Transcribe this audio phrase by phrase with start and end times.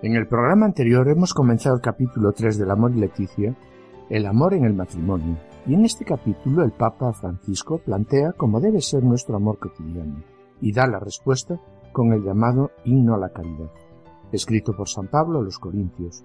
[0.00, 3.56] En el programa anterior hemos comenzado el capítulo 3 del Amor y Leticia,
[4.08, 8.80] el amor en el matrimonio, y en este capítulo el Papa Francisco plantea cómo debe
[8.80, 10.22] ser nuestro amor cotidiano,
[10.60, 11.58] y da la respuesta
[11.90, 13.72] con el llamado himno a la caridad,
[14.30, 16.24] escrito por San Pablo a los Corintios,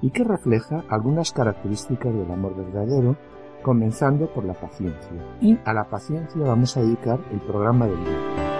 [0.00, 3.16] y que refleja algunas características del amor verdadero,
[3.62, 5.38] comenzando por la paciencia.
[5.40, 8.51] Y a la paciencia vamos a dedicar el programa del día.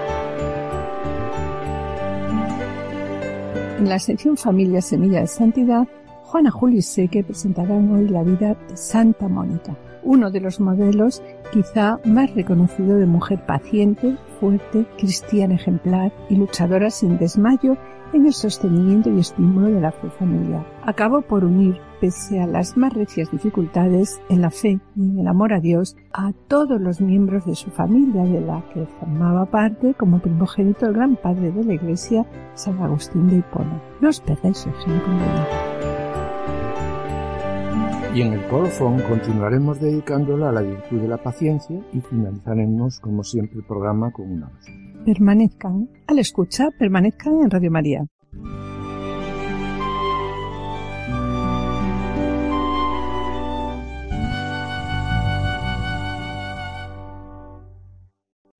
[3.83, 5.89] En la sección Familia Semilla de Santidad,
[6.23, 11.21] Juana Julio y Seque presentarán hoy la vida de Santa Mónica, uno de los modelos
[11.53, 17.77] quizá más reconocido de mujer paciente, fuerte, cristiana ejemplar y luchadora sin desmayo
[18.13, 20.67] en el sostenimiento y estímulo de la fe familiar.
[20.85, 25.29] Acabó por unir, pese a las más recias dificultades, en la fe y en el
[25.29, 29.95] amor a Dios, a todos los miembros de su familia, de la que formaba parte
[29.95, 33.83] como primogénito el gran padre de la Iglesia, San Agustín de Hipona.
[34.01, 35.13] No os perdáis ejemplo
[38.15, 43.23] Y en el colofón continuaremos dedicándola a la virtud de la paciencia y finalizaremos, como
[43.25, 48.07] siempre, el programa con una oración permanezcan, al escuchar, permanezcan en Radio María.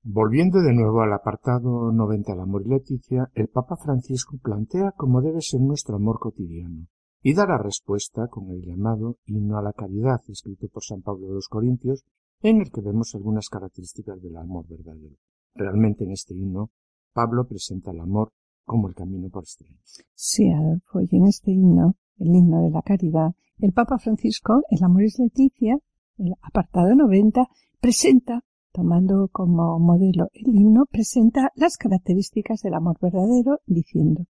[0.05, 5.21] Volviendo de nuevo al apartado 90 del amor y Leticia, el Papa Francisco plantea cómo
[5.21, 6.85] debe ser nuestro amor cotidiano
[7.23, 11.27] y da la respuesta con el llamado himno a la caridad escrito por San Pablo
[11.27, 12.03] de los Corintios,
[12.41, 15.15] en el que vemos algunas características del amor verdadero.
[15.55, 16.71] Realmente en este himno,
[17.13, 18.31] Pablo presenta el amor
[18.65, 20.05] como el camino por excelencia.
[20.13, 24.83] Sí, Adolfo, y en este himno, el himno de la caridad, el Papa Francisco, el
[24.83, 25.77] amor es Leticia,
[26.17, 27.47] el apartado 90,
[27.79, 34.25] presenta, tomando como modelo el himno, presenta las características del amor verdadero, diciendo,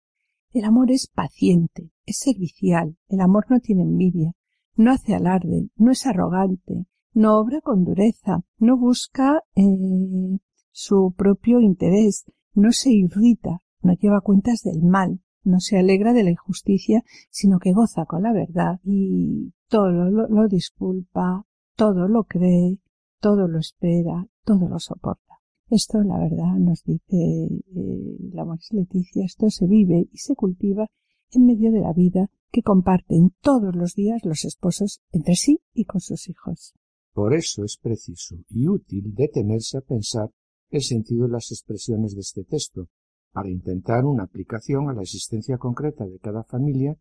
[0.53, 4.33] el amor es paciente, es servicial, el amor no tiene envidia,
[4.77, 10.39] no hace alarde, no es arrogante, no obra con dureza, no busca eh,
[10.71, 12.25] su propio interés,
[12.55, 17.59] no se irrita, no lleva cuentas del mal, no se alegra de la injusticia, sino
[17.59, 21.45] que goza con la verdad y todo lo, disculpa,
[21.77, 22.79] todo lo cree,
[23.21, 25.23] todo lo espera, todo lo soporta.
[25.71, 30.87] Esto, la verdad, nos dice eh, la Moris Leticia, esto se vive y se cultiva
[31.31, 35.85] en medio de la vida que comparten todos los días los esposos entre sí y
[35.85, 36.75] con sus hijos.
[37.13, 40.31] Por eso es preciso y útil detenerse a pensar
[40.71, 42.89] el sentido de las expresiones de este texto,
[43.33, 46.97] para intentar una aplicación a la existencia concreta de cada familia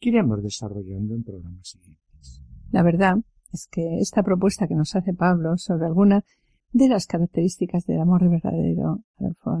[0.00, 2.42] que iremos desarrollando en programas siguientes.
[2.70, 3.16] La verdad
[3.52, 6.24] es que esta propuesta que nos hace Pablo sobre alguna
[6.72, 9.00] de las características del amor verdadero,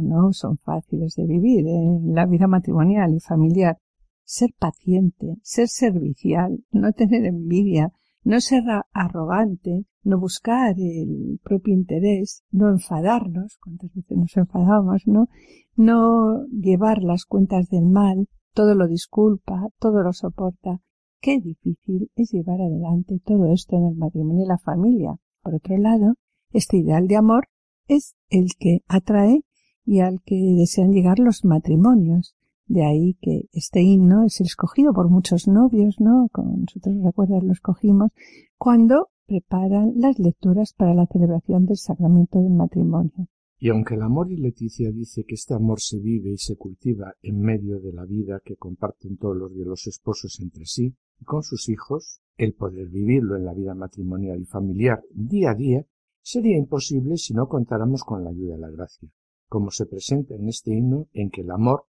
[0.00, 3.78] no son fáciles de vivir en la vida matrimonial y familiar.
[4.24, 7.92] Ser paciente, ser servicial, no tener envidia,
[8.24, 15.28] no ser arrogante, no buscar el propio interés, no enfadarnos, cuántas veces nos enfadamos, ¿no?
[15.76, 20.80] No llevar las cuentas del mal, todo lo disculpa, todo lo soporta.
[21.20, 25.16] Qué difícil es llevar adelante todo esto en el matrimonio y la familia.
[25.42, 26.14] Por otro lado,
[26.50, 27.48] este ideal de amor
[27.86, 29.44] es el que atrae
[29.84, 32.34] y al que desean llegar los matrimonios.
[32.72, 36.30] De ahí que este himno es escogido por muchos novios, ¿no?
[36.32, 38.12] Como nosotros recuerdas lo escogimos,
[38.56, 43.28] cuando preparan las lecturas para la celebración del sacramento del matrimonio.
[43.58, 47.12] Y aunque el amor y Leticia dice que este amor se vive y se cultiva
[47.20, 51.24] en medio de la vida que comparten todos los de los esposos entre sí y
[51.26, 55.84] con sus hijos, el poder vivirlo en la vida matrimonial y familiar día a día
[56.22, 59.10] sería imposible si no contáramos con la ayuda de la gracia,
[59.46, 61.84] como se presenta en este himno en que el amor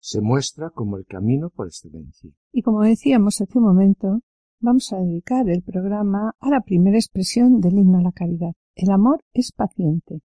[0.00, 2.30] se muestra como el camino por excelencia.
[2.52, 4.20] Y como decíamos hace un momento,
[4.60, 8.52] vamos a dedicar el programa a la primera expresión del himno a la caridad.
[8.74, 10.20] El amor es paciente.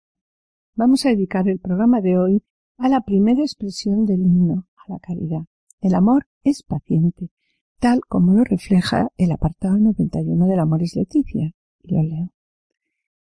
[0.74, 2.42] Vamos a dedicar el programa de hoy
[2.76, 5.44] a la primera expresión del himno a la caridad.
[5.80, 7.30] El amor es paciente,
[7.78, 11.52] tal como lo refleja el apartado 91 del amor es Leticia.
[11.82, 12.32] Y lo leo.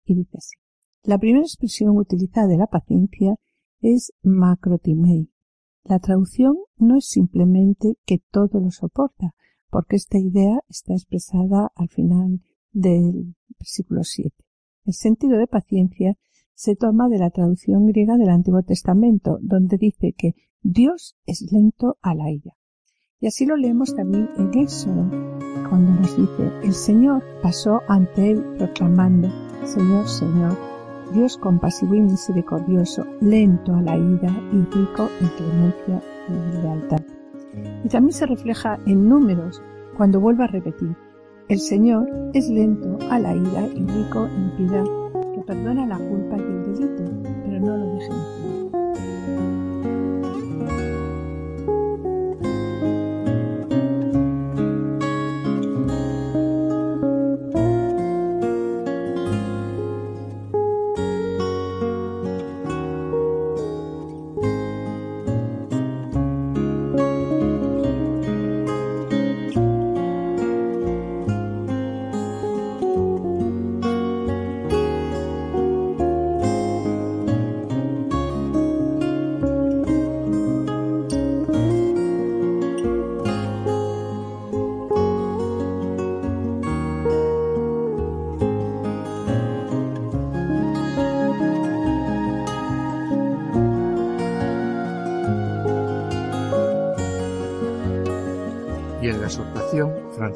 [0.05, 0.57] Y dice así.
[1.03, 3.37] La primera expresión utilizada de la paciencia
[3.81, 5.31] es macrotimei.
[5.89, 9.35] La traducción no es simplemente que todo lo soporta,
[9.71, 12.43] porque esta idea está expresada al final
[12.73, 14.37] del versículo 7.
[14.85, 16.19] El sentido de paciencia
[16.53, 21.97] se toma de la traducción griega del Antiguo Testamento, donde dice que Dios es lento
[22.03, 22.53] a la ira.
[23.19, 25.09] Y así lo leemos también en Éxodo,
[25.71, 29.31] cuando nos dice, el Señor pasó ante él proclamando,
[29.65, 30.55] Señor, Señor,
[31.13, 37.01] Dios compasivo y misericordioso, lento a la ira y rico en clemencia y lealtad.
[37.85, 39.63] Y también se refleja en números
[39.97, 40.95] cuando vuelve a repetir,
[41.49, 44.85] el Señor es lento a la ira y rico en piedad,
[45.35, 47.05] que perdona la culpa y el delito,
[47.43, 48.38] pero no lo deja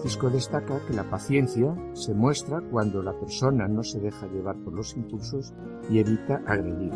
[0.03, 4.73] Francisco destaca que la paciencia se muestra cuando la persona no se deja llevar por
[4.73, 5.55] los impulsos
[5.89, 6.93] y evita agredir.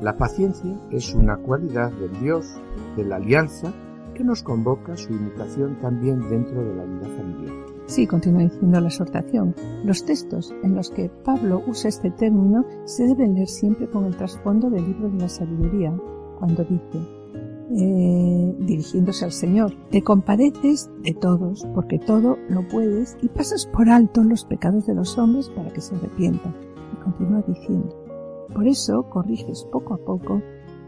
[0.00, 2.46] La paciencia es una cualidad del Dios,
[2.96, 3.72] de la alianza,
[4.14, 7.52] que nos convoca a su imitación también dentro de la vida familiar.
[7.86, 9.52] Sí, continúa diciendo la exhortación.
[9.82, 14.16] Los textos en los que Pablo usa este término se deben leer siempre con el
[14.16, 15.92] trasfondo del libro de la sabiduría,
[16.38, 17.15] cuando dice,
[17.74, 19.72] eh, dirigiéndose al Señor.
[19.90, 24.94] Te compadeces de todos, porque todo lo puedes, y pasas por alto los pecados de
[24.94, 26.54] los hombres para que se arrepientan.
[26.92, 27.88] Y continúa diciendo,
[28.54, 30.40] por eso corriges poco a poco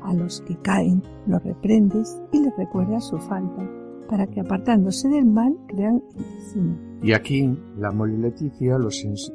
[0.03, 3.69] a los que caen, los reprendes y les recuerdas su falta,
[4.09, 6.03] para que apartándose del mal crean
[6.55, 8.89] en Y aquí la Moli Leticia lo,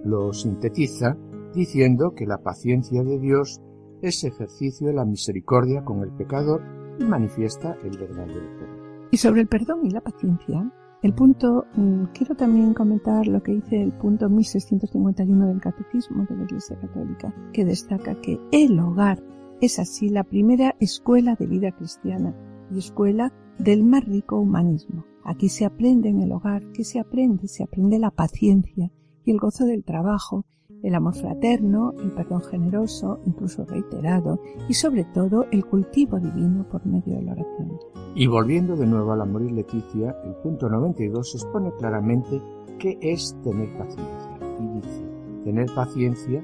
[0.06, 1.18] lo sintetiza
[1.54, 3.62] diciendo que la paciencia de Dios
[4.02, 6.62] es ejercicio de la misericordia con el pecador
[7.00, 8.84] y manifiesta el verdadero perdón.
[9.12, 10.72] Y sobre el perdón y la paciencia,
[11.04, 16.38] el punto, mm, quiero también comentar lo que dice el punto 1651 del Catecismo de
[16.38, 19.22] la Iglesia Católica, que destaca que el hogar
[19.60, 22.34] es así la primera escuela de vida cristiana
[22.72, 25.06] y escuela del más rico humanismo.
[25.26, 27.48] Aquí se aprende en el hogar, que se aprende?
[27.48, 28.90] Se aprende la paciencia
[29.26, 30.46] y el gozo del trabajo
[30.84, 36.86] el amor fraterno, el perdón generoso, incluso reiterado, y sobre todo el cultivo divino por
[36.86, 37.80] medio de la oración.
[38.16, 42.42] Y volviendo de nuevo al amor y Leticia, el punto 92 expone claramente
[42.80, 44.38] qué es tener paciencia.
[44.60, 45.06] Y dice,
[45.46, 46.44] tener paciencia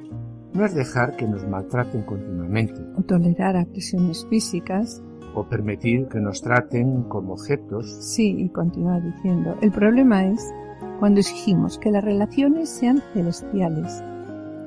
[0.53, 2.81] no es dejar que nos maltraten continuamente.
[2.97, 5.03] O tolerar agresiones físicas.
[5.35, 7.85] O permitir que nos traten como objetos.
[8.01, 10.43] Sí, y continúa diciendo, el problema es
[10.99, 14.03] cuando exigimos que las relaciones sean celestiales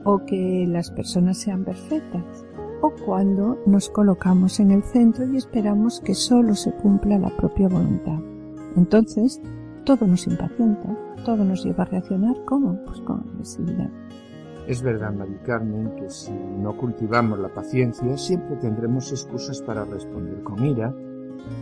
[0.05, 2.45] o que las personas sean perfectas,
[2.81, 7.69] o cuando nos colocamos en el centro y esperamos que solo se cumpla la propia
[7.69, 8.19] voluntad.
[8.77, 9.41] Entonces,
[9.85, 13.91] todo nos impacienta, todo nos lleva a reaccionar como, pues con agresividad.
[14.67, 20.43] Es verdad, Mari Carmen, que si no cultivamos la paciencia, siempre tendremos excusas para responder
[20.43, 20.95] con ira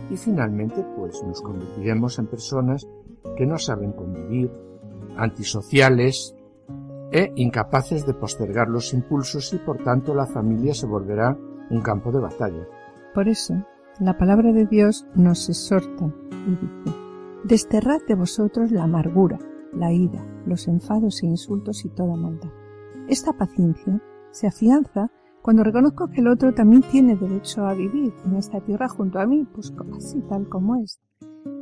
[0.09, 2.87] y finalmente pues nos convertiremos en personas
[3.35, 4.51] que no saben convivir,
[5.17, 6.35] antisociales,
[7.11, 11.37] e incapaces de postergar los impulsos y por tanto la familia se volverá
[11.69, 12.67] un campo de batalla.
[13.13, 13.53] Por eso,
[13.99, 16.13] la palabra de Dios nos exhorta
[16.47, 16.97] y dice,
[17.43, 19.37] desterrad de vosotros la amargura,
[19.73, 22.51] la ira, los enfados e insultos y toda maldad.
[23.07, 24.01] Esta paciencia
[24.31, 28.87] se afianza cuando reconozco que el otro también tiene derecho a vivir en esta tierra
[28.87, 31.01] junto a mí, pues así tal como es.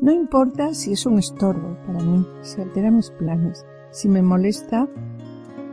[0.02, 4.88] No importa si es un estorbo para mí, si altera mis planes, si me molesta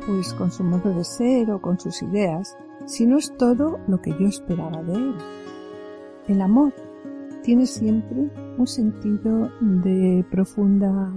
[0.06, 4.00] pues con su modo de ser o con sus ideas, si no es todo lo
[4.00, 5.14] que yo esperaba de él.
[6.28, 6.72] El amor
[7.42, 11.12] tiene siempre un sentido de profunda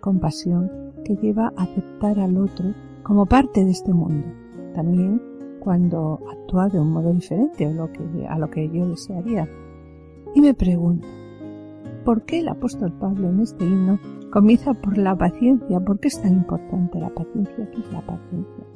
[0.00, 0.70] compasión
[1.04, 4.26] que lleva a aceptar al otro como parte de este mundo,
[4.74, 5.20] también
[5.60, 9.48] cuando actúa de un modo diferente a lo que, a lo que yo desearía.
[10.34, 11.06] Y me pregunto,
[12.04, 13.98] ¿por qué el apóstol Pablo en este himno
[14.32, 15.78] Comienza por la paciencia.
[15.80, 17.70] ¿Por qué es tan importante la paciencia?
[17.70, 18.66] ¿Qué es la paciencia?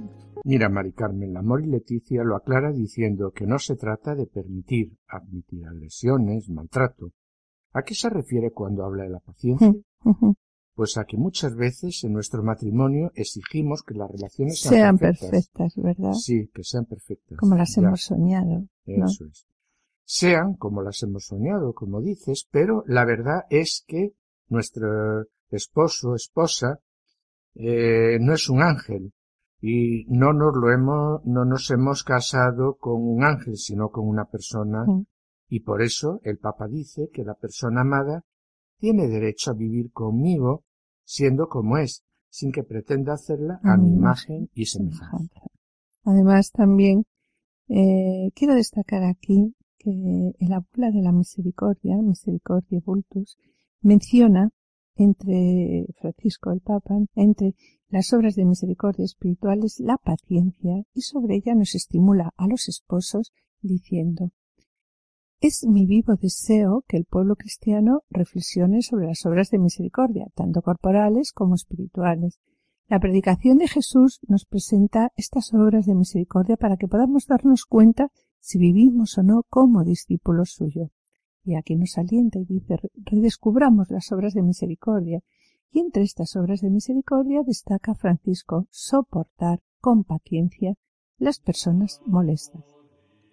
[0.44, 4.98] Mira, Mari Carmen, la Mori Leticia lo aclara diciendo que no se trata de permitir,
[5.08, 7.12] admitir agresiones, maltrato.
[7.72, 9.72] ¿A qué se refiere cuando habla de la paciencia?
[10.74, 15.74] Pues a que muchas veces en nuestro matrimonio exigimos que las relaciones sean, perfectas.
[15.76, 16.12] ¿verdad?
[16.12, 17.38] Sí, que sean perfectas.
[17.38, 18.66] Como las hemos soñado.
[18.84, 19.46] Eso es.
[20.04, 24.12] Sean como las hemos soñado, como dices, pero la verdad es que
[24.48, 26.80] nuestro esposo, esposa,
[27.54, 29.12] eh, no es un ángel,
[29.60, 34.26] y no nos lo hemos, no nos hemos casado con un ángel, sino con una
[34.26, 35.06] persona, mm.
[35.48, 38.24] y por eso el Papa dice que la persona amada
[38.78, 40.64] tiene derecho a vivir conmigo
[41.04, 45.40] siendo como es, sin que pretenda hacerla a, mi imagen y semejanza.
[46.04, 47.04] Además, también
[47.68, 53.38] eh, quiero destacar aquí que el abuela de la misericordia, Misericordia Vultus,
[53.80, 54.50] menciona
[54.96, 57.54] entre Francisco el Papa, entre
[57.88, 63.32] las obras de misericordia espirituales, la paciencia, y sobre ella nos estimula a los esposos
[63.60, 64.32] diciendo
[65.40, 70.62] Es mi vivo deseo que el pueblo cristiano reflexione sobre las obras de misericordia, tanto
[70.62, 72.40] corporales como espirituales.
[72.88, 78.10] La predicación de Jesús nos presenta estas obras de misericordia para que podamos darnos cuenta
[78.40, 80.95] si vivimos o no como discípulos suyos.
[81.46, 85.22] Y aquí nos alienta y dice, redescubramos las obras de misericordia.
[85.70, 90.74] Y entre estas obras de misericordia destaca Francisco soportar con paciencia
[91.18, 92.64] las personas molestas.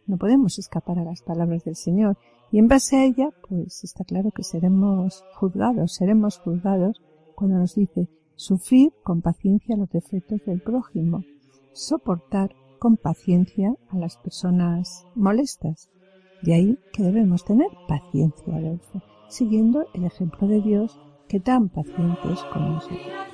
[0.05, 2.17] No podemos escapar a las palabras del Señor
[2.51, 7.01] y en base a ella, pues está claro que seremos juzgados, seremos juzgados
[7.35, 11.23] cuando nos dice sufrir con paciencia los defectos del prójimo,
[11.71, 15.89] soportar con paciencia a las personas molestas.
[16.43, 22.43] De ahí que debemos tener paciencia, Adolfo, siguiendo el ejemplo de Dios que tan pacientes
[22.51, 23.32] como nosotros.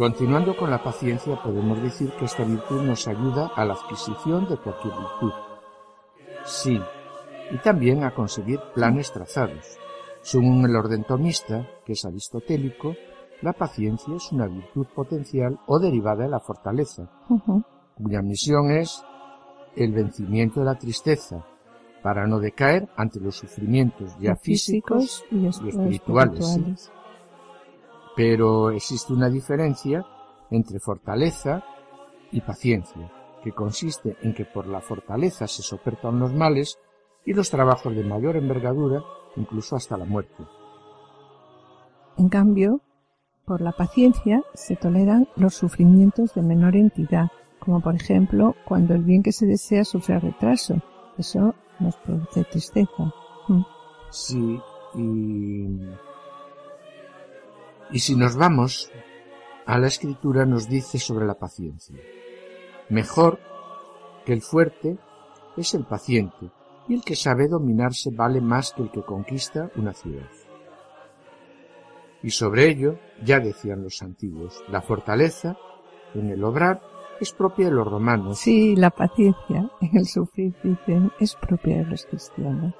[0.00, 4.56] Continuando con la paciencia, podemos decir que esta virtud nos ayuda a la adquisición de
[4.56, 5.32] cualquier virtud.
[6.46, 6.80] Sí,
[7.50, 9.76] y también a conseguir planes trazados.
[10.22, 12.94] Según el orden tomista, que es aristotélico,
[13.42, 17.10] la paciencia es una virtud potencial o derivada de la fortaleza,
[17.94, 19.04] cuya misión es
[19.76, 21.44] el vencimiento de la tristeza,
[22.02, 26.90] para no decaer ante los sufrimientos ya físicos, y, espirituales.
[28.20, 30.04] Pero existe una diferencia
[30.50, 31.64] entre fortaleza
[32.30, 33.10] y paciencia,
[33.42, 36.78] que consiste en que por la fortaleza se soportan los males
[37.24, 39.02] y los trabajos de mayor envergadura,
[39.36, 40.44] incluso hasta la muerte.
[42.18, 42.82] En cambio,
[43.46, 49.02] por la paciencia se toleran los sufrimientos de menor entidad, como por ejemplo cuando el
[49.02, 50.74] bien que se desea sufre retraso.
[51.16, 53.14] Eso nos produce tristeza.
[53.48, 53.62] Mm.
[54.10, 54.60] Sí,
[54.94, 55.68] y
[57.92, 58.90] Y si nos vamos
[59.66, 61.96] a la escritura nos dice sobre la paciencia.
[62.88, 63.38] Mejor
[64.24, 64.98] que el fuerte
[65.56, 66.50] es el paciente,
[66.88, 70.28] y el que sabe dominarse vale más que el que conquista una ciudad.
[72.22, 75.56] Y sobre ello ya decían los antiguos, la fortaleza
[76.14, 76.82] en el obrar
[77.20, 78.38] es propia de los romanos.
[78.38, 82.74] Sí, la paciencia en el sufrir, dicen, es propia de los cristianos.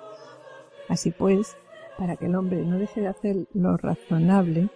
[0.89, 1.57] Así pues,
[1.99, 4.71] para que el hombre no deje de hacer lo razonable,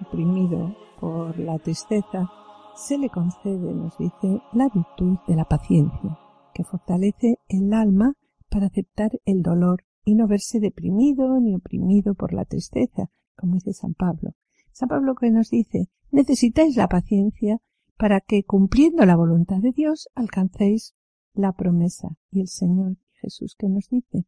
[0.00, 2.30] oprimido por la tristeza,
[2.74, 6.18] se le concede, nos dice, la virtud de la paciencia,
[6.54, 8.14] que fortalece el alma
[8.48, 13.72] para aceptar el dolor y no verse deprimido ni oprimido por la tristeza, como dice
[13.72, 14.34] San Pablo.
[14.72, 17.60] San Pablo que nos dice, necesitáis la paciencia
[17.96, 20.94] para que, cumpliendo la voluntad de Dios, alcancéis
[21.34, 22.16] la promesa.
[22.30, 24.24] Y el Señor Jesús que nos dice,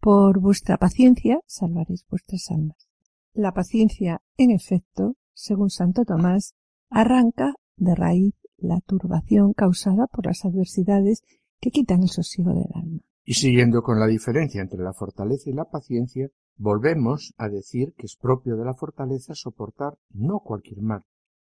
[0.00, 2.88] por vuestra paciencia salvaréis vuestras almas.
[3.34, 6.54] La paciencia, en efecto, según Santo Tomás,
[6.88, 11.22] arranca de raíz la turbación causada por las adversidades
[11.60, 13.00] que quitan el sosiego del alma.
[13.24, 18.06] Y siguiendo con la diferencia entre la fortaleza y la paciencia, volvemos a decir que
[18.06, 21.02] es propio de la fortaleza soportar no cualquier mal,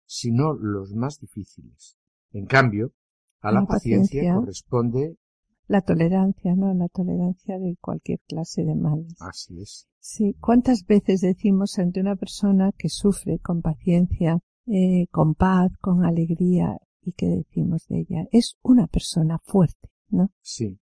[0.08, 1.96] sino los más difíciles.
[2.32, 2.94] En cambio,
[3.42, 5.18] a la, paciencia, corresponde
[5.68, 6.74] la tolerancia, ¿no?
[6.74, 9.16] La tolerancia de cualquier clase de males.
[9.20, 9.88] Así es.
[10.00, 10.36] Sí.
[10.40, 16.78] ¿Cuántas veces decimos ante una persona que sufre con paciencia, eh, con paz, con alegría,
[17.02, 18.28] y que decimos de ella?
[18.32, 20.32] Es una persona fuerte, ¿no?
[20.42, 20.80] Sí.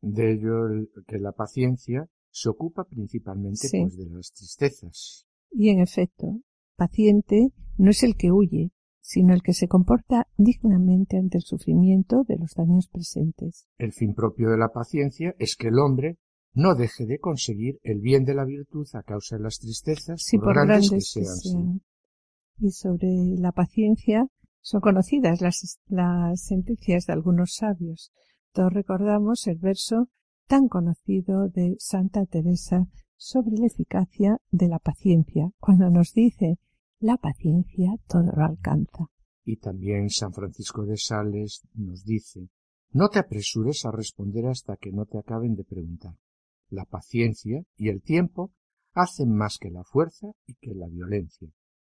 [0.00, 5.26] De ello que la paciencia se ocupa principalmente pues, de las tristezas.
[5.50, 6.40] Y en efecto,
[6.76, 8.70] paciente no es el que huye,
[9.08, 13.66] sino el que se comporta dignamente ante el sufrimiento de los daños presentes.
[13.78, 16.18] El fin propio de la paciencia es que el hombre
[16.52, 20.52] no deje de conseguir el bien de la virtud a causa de las tristezas, por,
[20.52, 21.80] grandes, que sean.
[22.58, 24.26] Y sobre la paciencia
[24.60, 28.12] son conocidas las, las sentencias de algunos sabios.
[28.52, 30.10] Todos recordamos el verso
[30.46, 32.84] tan conocido de Santa Teresa
[33.16, 36.58] sobre la eficacia de la paciencia, cuando nos dice
[37.00, 39.06] la paciencia todo lo alcanza.
[39.44, 42.48] Y también San Francisco de Sales nos dice
[42.90, 46.14] no te apresures a responder hasta que no te acaben de preguntar.
[46.70, 48.50] La paciencia y el tiempo
[48.94, 51.50] hacen más que la fuerza y que la violencia.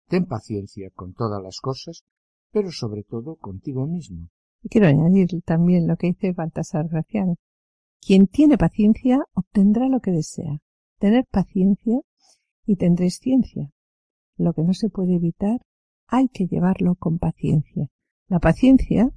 [0.09, 2.03] Ten paciencia con todas las cosas,
[2.51, 4.29] pero sobre todo contigo mismo.
[4.63, 7.37] Y quiero añadir también lo que dice Baltasar Gracián.
[8.01, 10.61] Quien tiene paciencia obtendrá lo que desea.
[10.99, 12.01] Tener paciencia
[12.67, 13.71] y tendréis ciencia.
[14.41, 15.61] Lo que no se puede evitar
[16.07, 17.91] hay que llevarlo con paciencia.
[18.27, 19.11] La paciencia,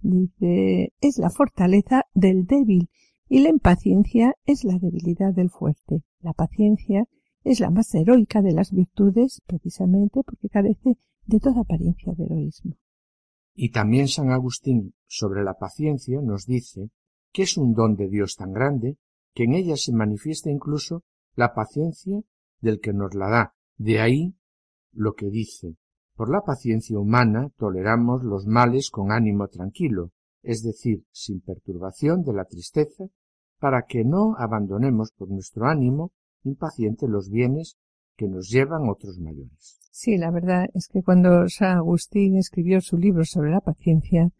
[0.00, 2.88] dice, es la fortaleza del débil
[3.28, 6.04] y la impaciencia es la debilidad del fuerte.
[6.20, 7.04] La paciencia
[7.44, 12.78] es la más heroica de las virtudes precisamente porque carece de toda apariencia de heroísmo.
[13.54, 16.88] Y también San Agustín sobre la paciencia nos dice
[17.30, 18.96] que es un don de Dios tan grande
[19.34, 21.04] que en ella se manifiesta incluso
[21.34, 22.22] la paciencia
[22.62, 23.54] del que nos la da.
[23.76, 24.34] De ahí
[24.92, 25.76] lo que dice,
[26.14, 30.10] por la paciencia humana toleramos los males con ánimo tranquilo,
[30.42, 33.04] es decir, sin perturbación de la tristeza
[33.58, 36.12] para que no abandonemos por nuestro ánimo
[36.44, 37.76] impaciente los bienes
[38.16, 39.78] que nos llevan otros mayores.
[39.90, 44.30] Sí, la verdad es que cuando San Agustín escribió su libro sobre la paciencia,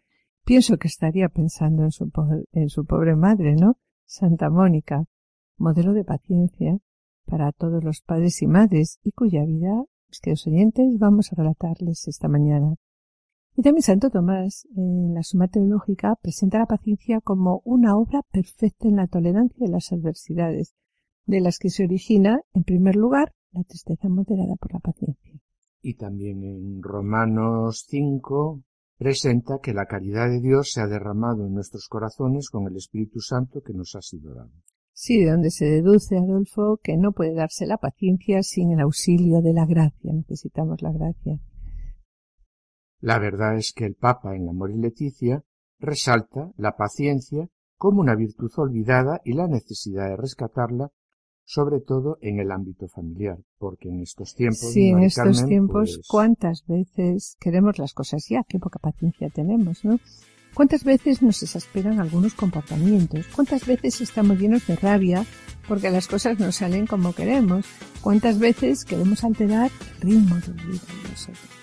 [0.45, 2.11] pienso que estaría pensando en su,
[2.53, 3.79] en su pobre madre, ¿no?
[4.05, 5.05] Santa Mónica,
[5.57, 6.79] modelo de paciencia
[7.25, 11.37] para todos los padres y madres y cuya vida, pues, que los oyentes, vamos a
[11.37, 12.75] relatarles esta mañana.
[13.57, 18.89] Y también Santo Tomás, en la Suma Teológica, presenta la paciencia como una obra perfecta
[18.89, 20.75] en la tolerancia de las adversidades,
[21.25, 25.41] de las que se origina, en primer lugar, la tristeza moderada por la paciencia.
[25.81, 28.63] Y también en Romanos 5
[28.99, 33.21] presenta que la caridad de Dios se ha derramado en nuestros corazones con el Espíritu
[33.21, 34.53] Santo que nos ha sido dado.
[34.93, 39.41] Sí, de donde se deduce, Adolfo, que no puede darse la paciencia sin el auxilio
[39.41, 40.13] de la gracia.
[40.13, 41.41] Necesitamos la gracia.
[43.01, 45.43] La verdad es que el Papa en Amor y Leticia
[45.81, 50.93] resalta la paciencia como una virtud olvidada y la necesidad de rescatarla,
[51.45, 54.71] sobre todo en el ámbito familiar, porque en estos tiempos.
[54.73, 58.45] Sí, en estos tiempos, pues ¿cuántas veces queremos las cosas ya?
[58.49, 59.99] Qué poca paciencia tenemos, ¿no?
[60.55, 63.27] ¿Cuántas veces nos exasperan algunos comportamientos?
[63.35, 65.25] ¿Cuántas veces estamos llenos de rabia
[65.67, 67.67] porque las cosas no salen como queremos?
[68.01, 71.63] ¿Cuántas veces queremos alterar el ritmo de vida de nosotros?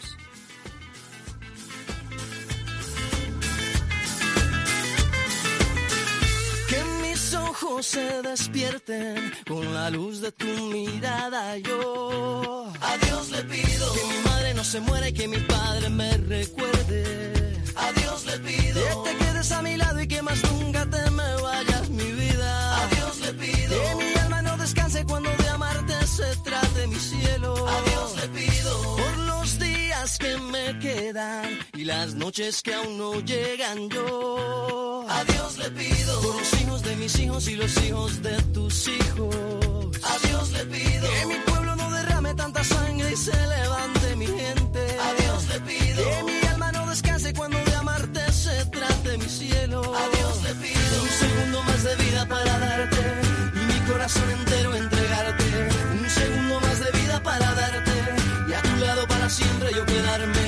[7.81, 11.57] se despierten con la luz de tu mirada.
[11.57, 15.89] Yo A Dios le pido que mi madre no se muera y que mi padre
[15.89, 17.48] me recuerde.
[17.81, 21.09] A Dios le pido que te quedes a mi lado y que más nunca te
[21.11, 22.83] me vayas mi vida.
[22.83, 26.99] A Dios le pido que mi alma no descanse cuando de amarte se trate mi
[26.99, 27.67] cielo.
[27.67, 32.97] A Dios le pido por los días que me quedan y las noches que aún
[32.97, 35.05] no llegan yo.
[35.09, 38.87] A Dios le pido por los hijos de mis hijos y los hijos de tus
[38.87, 39.87] hijos.
[40.03, 44.27] A Dios le pido que mi pueblo no derrame tanta sangre y se levante mi
[44.27, 44.79] gente.
[45.07, 47.57] A Dios le pido que mi alma no descanse cuando
[49.29, 49.81] mi cielo.
[49.81, 53.01] A Dios le pido un segundo más de vida para darte
[53.55, 55.45] y mi corazón entero entregarte.
[56.01, 57.91] Un segundo más de vida para darte
[58.49, 60.47] y a tu lado para siempre yo quedarme.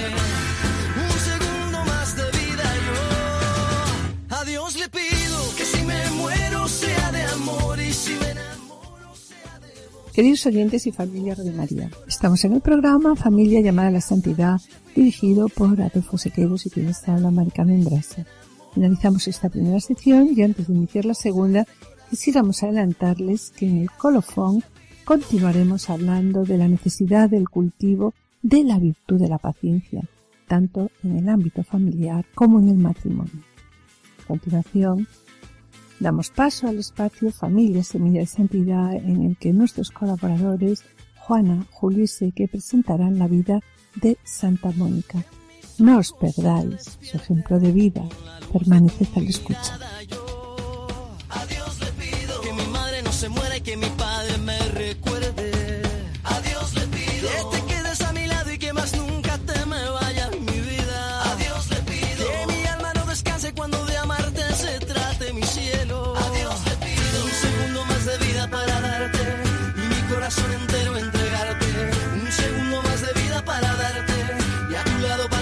[1.05, 4.35] Un segundo más de vida yo.
[4.37, 9.13] A Dios le pido que si me muero sea de amor y si me enamoro
[9.15, 10.11] sea de vos.
[10.13, 14.59] Queridos oyentes y familia de María, estamos en el programa Familia llamada a la Santidad,
[14.95, 18.25] dirigido por Adolfo Sequeiros y quien está habla Marica Mendraza.
[18.73, 21.65] Finalizamos esta primera sección y antes de iniciar la segunda,
[22.09, 24.63] quisiéramos adelantarles que en el colofón
[25.03, 30.01] continuaremos hablando de la necesidad del cultivo de la virtud de la paciencia,
[30.47, 33.43] tanto en el ámbito familiar como en el matrimonio.
[34.23, 35.07] A continuación,
[35.99, 40.83] damos paso al espacio Familia Semilla de Santidad en el que nuestros colaboradores
[41.19, 43.59] Juana, Julio y Seque presentarán la vida
[44.01, 45.23] de Santa Mónica.
[45.81, 48.03] No os perdáis su ejemplo de vida.
[48.53, 49.79] Permaneced al escucha.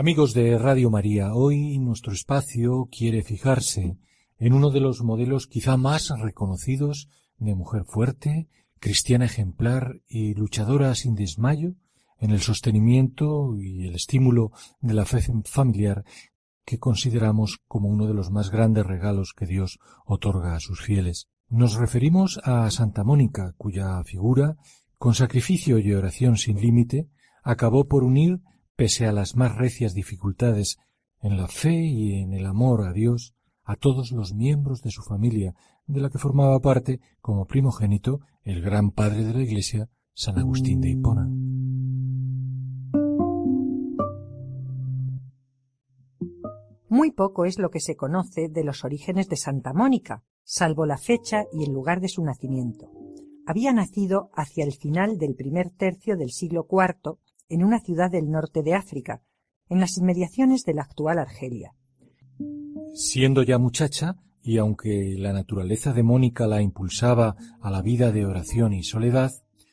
[0.00, 3.98] Amigos de Radio María, hoy nuestro espacio quiere fijarse
[4.38, 10.94] en uno de los modelos quizá más reconocidos de mujer fuerte, cristiana ejemplar y luchadora
[10.94, 11.74] sin desmayo
[12.18, 16.02] en el sostenimiento y el estímulo de la fe familiar
[16.64, 21.28] que consideramos como uno de los más grandes regalos que Dios otorga a sus fieles.
[21.50, 24.56] Nos referimos a Santa Mónica, cuya figura,
[24.96, 27.10] con sacrificio y oración sin límite,
[27.42, 28.40] acabó por unir,
[28.80, 30.78] pese a las más recias dificultades,
[31.20, 35.02] en la fe y en el amor a Dios, a todos los miembros de su
[35.02, 35.54] familia,
[35.86, 40.80] de la que formaba parte, como primogénito, el gran padre de la Iglesia, San Agustín
[40.80, 41.28] de Hipona.
[46.88, 50.96] Muy poco es lo que se conoce de los orígenes de Santa Mónica, salvo la
[50.96, 52.90] fecha y el lugar de su nacimiento.
[53.46, 57.18] Había nacido hacia el final del primer tercio del siglo IV
[57.50, 59.22] en una ciudad del norte de África,
[59.68, 61.74] en las inmediaciones de la actual Argelia.
[62.94, 68.24] Siendo ya muchacha, y aunque la naturaleza de Mónica la impulsaba a la vida de
[68.24, 69.32] oración y soledad,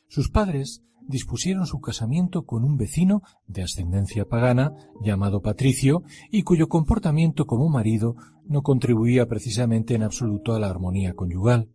[0.09, 6.67] sus padres dispusieron su casamiento con un vecino de ascendencia pagana llamado Patricio y cuyo
[6.67, 11.69] comportamiento como marido no contribuía precisamente en absoluto a la armonía conyugal.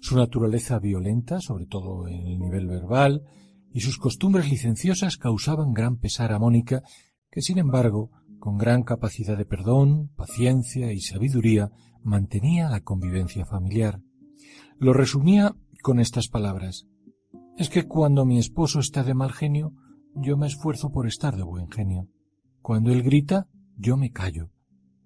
[0.00, 3.24] Su naturaleza violenta, sobre todo en el nivel verbal,
[3.78, 6.82] y sus costumbres licenciosas causaban gran pesar a Mónica,
[7.30, 8.10] que sin embargo,
[8.40, 11.70] con gran capacidad de perdón, paciencia y sabiduría,
[12.02, 14.00] mantenía la convivencia familiar.
[14.80, 16.88] Lo resumía con estas palabras
[17.56, 19.72] es que cuando mi esposo está de mal genio,
[20.12, 22.08] yo me esfuerzo por estar de buen genio.
[22.60, 24.50] Cuando él grita, yo me callo.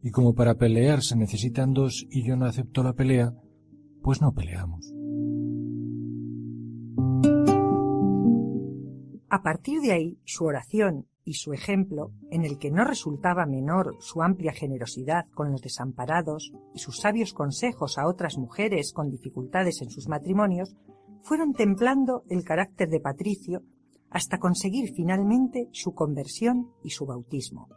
[0.03, 3.35] Y como para pelear se necesitan dos y yo no acepto la pelea,
[4.03, 5.02] pues no peleamos.
[9.33, 13.97] A partir de ahí, su oración y su ejemplo, en el que no resultaba menor
[13.99, 19.81] su amplia generosidad con los desamparados y sus sabios consejos a otras mujeres con dificultades
[19.81, 20.77] en sus matrimonios,
[21.23, 23.63] fueron templando el carácter de Patricio
[24.11, 27.71] hasta conseguir finalmente su conversión y su bautismo.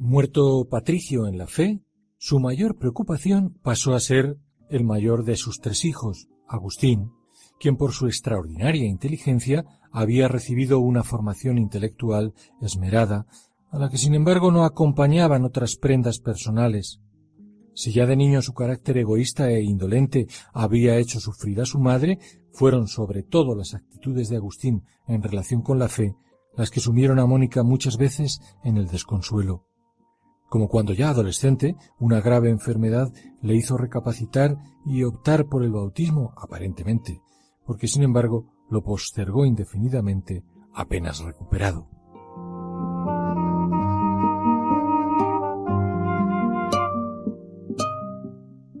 [0.00, 1.80] Muerto Patricio en la fe,
[2.18, 7.12] su mayor preocupación pasó a ser el mayor de sus tres hijos, Agustín,
[7.58, 13.26] quien por su extraordinaria inteligencia había recibido una formación intelectual esmerada,
[13.70, 17.00] a la que sin embargo no acompañaban otras prendas personales.
[17.74, 22.18] Si ya de niño su carácter egoísta e indolente había hecho sufrir a su madre,
[22.52, 26.14] fueron sobre todo las actitudes de Agustín en relación con la fe
[26.56, 29.66] las que sumieron a Mónica muchas veces en el desconsuelo.
[30.48, 36.32] Como cuando ya adolescente, una grave enfermedad le hizo recapacitar y optar por el bautismo,
[36.36, 37.20] aparentemente,
[37.64, 41.88] porque sin embargo lo postergó indefinidamente apenas recuperado.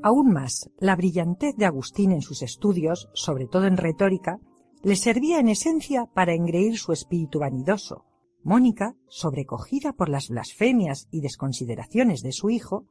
[0.02, 4.38] Aún más, la brillantez de Agustín en sus estudios, sobre todo en retórica,
[4.84, 8.04] le servía en esencia para engreír su espíritu vanidoso.
[8.46, 12.86] Mónica, sobrecogida por las blasfemias y desconsideraciones de su hijo,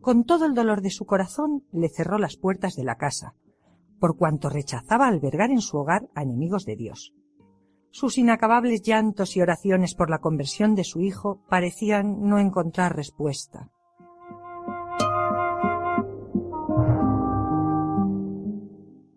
[0.00, 3.36] con todo el dolor de su corazón le cerró las puertas de la casa,
[4.00, 7.14] por cuanto rechazaba albergar en su hogar a enemigos de Dios.
[7.92, 13.70] Sus inacabables llantos y oraciones por la conversión de su hijo parecían no encontrar respuesta.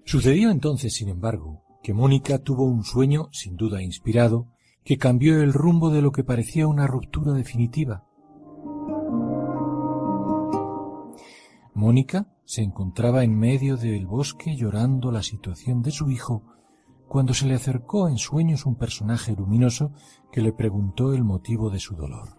[0.06, 4.50] Sucedió entonces, sin embargo, que Mónica tuvo un sueño, sin duda inspirado,
[4.90, 8.08] que cambió el rumbo de lo que parecía una ruptura definitiva.
[11.76, 16.42] Mónica se encontraba en medio del bosque llorando la situación de su hijo
[17.08, 19.92] cuando se le acercó en sueños un personaje luminoso
[20.32, 22.30] que le preguntó el motivo de su dolor.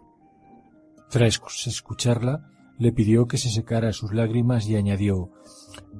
[1.08, 5.30] Tras escucharla, le pidió que se secara sus lágrimas y añadió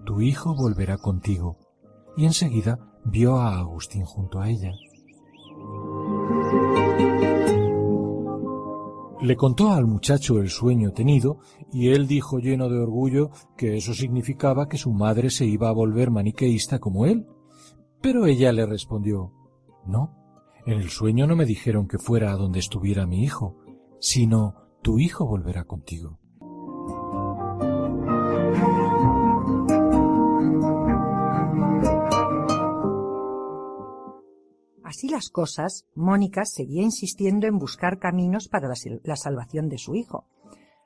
[0.05, 1.59] Tu hijo volverá contigo.
[2.17, 4.73] Y enseguida vio a Agustín junto a ella.
[9.23, 11.38] Le contó al muchacho el sueño tenido
[11.73, 15.73] y él dijo lleno de orgullo que eso significaba que su madre se iba a
[15.73, 17.27] volver maniqueísta como él.
[18.01, 19.33] Pero ella le respondió
[19.85, 20.16] No,
[20.64, 23.57] en el sueño no me dijeron que fuera a donde estuviera mi hijo,
[23.99, 26.20] sino tu hijo volverá contigo.
[34.90, 40.26] Así las cosas, Mónica seguía insistiendo en buscar caminos para la, salvación de su hijo.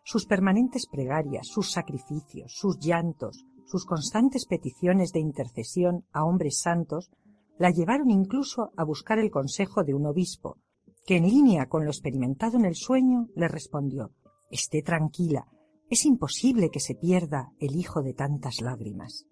[0.04, 7.10] Sus permanentes plegarias, sus sacrificios, sus llantos, sus constantes peticiones de intercesión a hombres santos
[7.56, 10.58] la llevaron incluso a buscar el consejo de un obispo,
[11.06, 14.10] que en línea con lo experimentado en el sueño le respondió
[14.50, 15.46] Esté tranquila,
[15.88, 19.24] es imposible que se pierda el hijo de tantas lágrimas.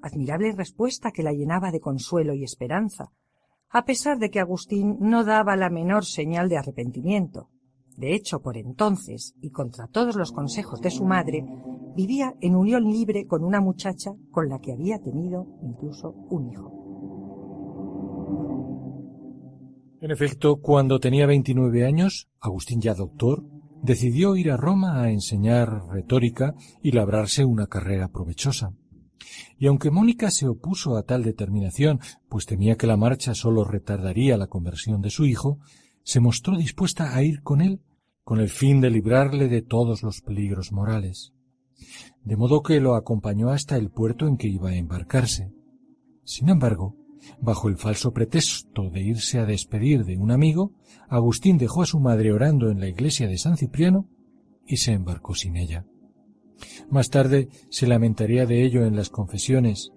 [0.00, 3.10] Admirable respuesta que la llenaba de consuelo y esperanza,
[3.70, 7.50] a pesar de que Agustín no daba la menor señal de arrepentimiento.
[7.96, 11.44] De hecho, por entonces, y contra todos los consejos de su madre,
[11.96, 16.78] vivía en unión libre con una muchacha con la que había tenido incluso un hijo.
[20.00, 23.44] En efecto, cuando tenía 29 años, Agustín ya doctor,
[23.82, 28.70] decidió ir a Roma a enseñar retórica y labrarse una carrera provechosa.
[29.58, 34.36] Y aunque Mónica se opuso a tal determinación, pues temía que la marcha sólo retardaría
[34.36, 35.58] la conversión de su hijo,
[36.02, 37.80] se mostró dispuesta a ir con él
[38.28, 41.32] con el fin de librarle de todos los peligros morales.
[42.24, 45.50] De modo que lo acompañó hasta el puerto en que iba a embarcarse.
[46.24, 46.94] Sin embargo,
[47.40, 50.74] bajo el falso pretexto de irse a despedir de un amigo,
[51.08, 54.10] Agustín dejó a su madre orando en la iglesia de San Cipriano
[54.66, 55.86] y se embarcó sin ella.
[56.90, 59.92] Más tarde se lamentaría de ello en las confesiones.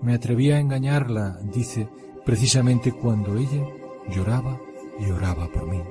[0.00, 1.88] Me atreví a engañarla, dice,
[2.24, 3.64] precisamente cuando ella
[4.10, 4.60] lloraba
[4.98, 5.82] y oraba por mí.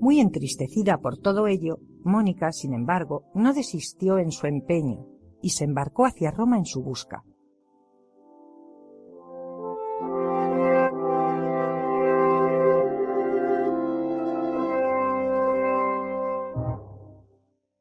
[0.00, 5.06] Muy entristecida por todo ello, Mónica, sin embargo, no desistió en su empeño
[5.42, 7.24] y se embarcó hacia Roma en su busca.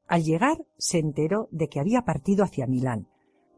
[0.07, 3.07] Al llegar se enteró de que había partido hacia Milán,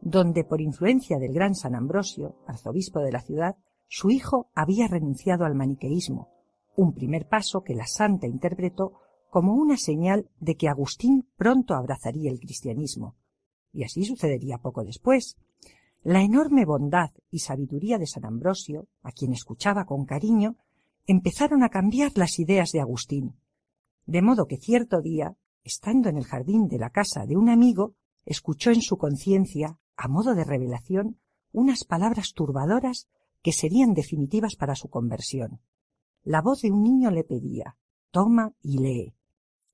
[0.00, 3.56] donde por influencia del gran San Ambrosio, arzobispo de la ciudad,
[3.88, 6.28] su hijo había renunciado al maniqueísmo,
[6.76, 8.94] un primer paso que la santa interpretó
[9.30, 13.16] como una señal de que Agustín pronto abrazaría el cristianismo.
[13.72, 15.36] Y así sucedería poco después.
[16.02, 20.56] La enorme bondad y sabiduría de San Ambrosio, a quien escuchaba con cariño,
[21.06, 23.36] empezaron a cambiar las ideas de Agustín,
[24.06, 27.94] de modo que cierto día, estando en el jardín de la casa de un amigo,
[28.24, 31.18] escuchó en su conciencia, a modo de revelación,
[31.52, 33.08] unas palabras turbadoras
[33.42, 35.60] que serían definitivas para su conversión.
[36.22, 37.76] La voz de un niño le pedía
[38.10, 39.14] Toma y lee.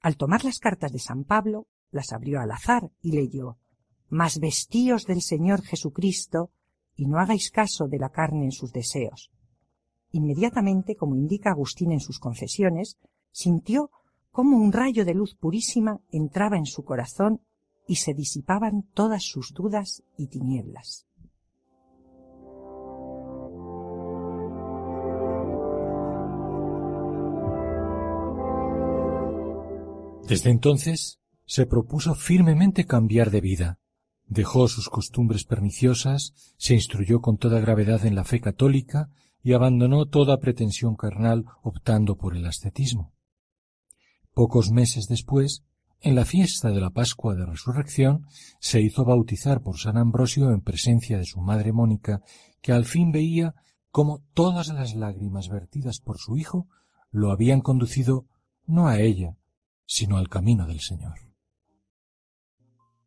[0.01, 3.59] Al tomar las cartas de San Pablo, las abrió al azar y leyó
[4.09, 6.51] Mas vestíos del Señor Jesucristo
[6.95, 9.33] y no hagáis caso de la carne en sus deseos.
[10.13, 12.99] Inmediatamente, como indica Agustín en sus confesiones,
[13.33, 13.91] sintió
[14.37, 17.41] cómo un rayo de luz purísima entraba en su corazón
[17.89, 21.07] y se disipaban todas sus dudas y tinieblas.
[30.29, 33.79] Desde entonces se propuso firmemente cambiar de vida.
[34.27, 39.09] Dejó sus costumbres perniciosas, se instruyó con toda gravedad en la fe católica
[39.43, 43.16] y abandonó toda pretensión carnal optando por el ascetismo.
[44.37, 45.65] Pocos meses después,
[46.03, 48.27] en la fiesta de la Pascua de Resurrección,
[48.61, 52.21] se hizo bautizar por San Ambrosio en presencia de su madre Mónica,
[52.61, 53.55] que al fin veía
[53.91, 56.69] cómo todas las lágrimas vertidas por su hijo
[57.11, 58.27] lo habían conducido
[58.67, 59.39] no a ella,
[59.87, 61.19] sino al camino del Señor.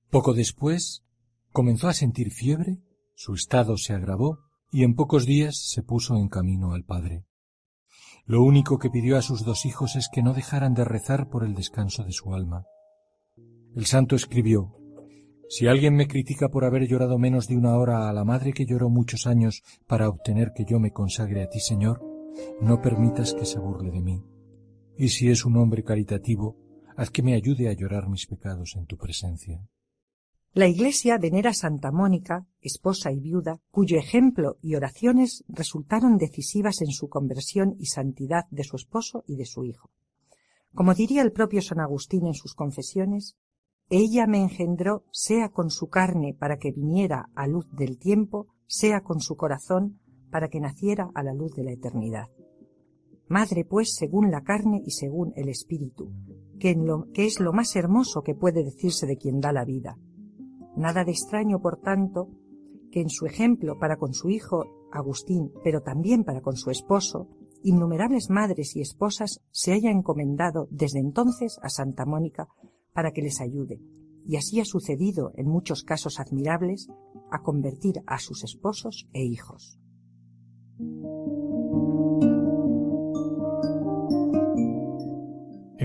[0.09, 1.03] Poco después
[1.51, 2.81] comenzó a sentir fiebre,
[3.13, 4.39] su estado se agravó
[4.71, 7.28] y en pocos días se puso en camino al Padre.
[8.29, 11.43] Lo único que pidió a sus dos hijos es que no dejaran de rezar por
[11.43, 12.63] el descanso de su alma.
[13.75, 14.71] El santo escribió
[15.49, 18.67] Si alguien me critica por haber llorado menos de una hora a la madre que
[18.67, 22.03] lloró muchos años para obtener que yo me consagre a ti, Señor,
[22.61, 24.23] no permitas que se burle de mí.
[24.95, 26.55] Y si es un hombre caritativo,
[26.95, 29.59] haz que me ayude a llorar mis pecados en tu presencia.
[30.53, 36.81] La Iglesia venera a Santa Mónica, esposa y viuda, cuyo ejemplo y oraciones resultaron decisivas
[36.81, 39.91] en su conversión y santidad de su esposo y de su hijo.
[40.73, 43.37] Como diría el propio San Agustín en sus confesiones,
[43.89, 49.01] ella me engendró sea con su carne para que viniera a luz del tiempo, sea
[49.01, 49.99] con su corazón
[50.31, 52.27] para que naciera a la luz de la eternidad.
[53.27, 56.11] Madre, pues, según la carne y según el espíritu,
[56.59, 56.75] que,
[57.13, 59.97] que es lo más hermoso que puede decirse de quien da la vida,
[60.79, 62.29] Nada de extraño, por tanto,
[62.89, 64.63] que en su ejemplo para con su hijo
[64.93, 67.27] Agustín, pero también para con su esposo,
[67.63, 72.47] innumerables madres y esposas se haya encomendado desde entonces a Santa Mónica
[72.93, 73.81] para que les ayude,
[74.25, 76.87] y así ha sucedido en muchos casos admirables
[77.29, 79.77] a convertir a sus esposos e hijos.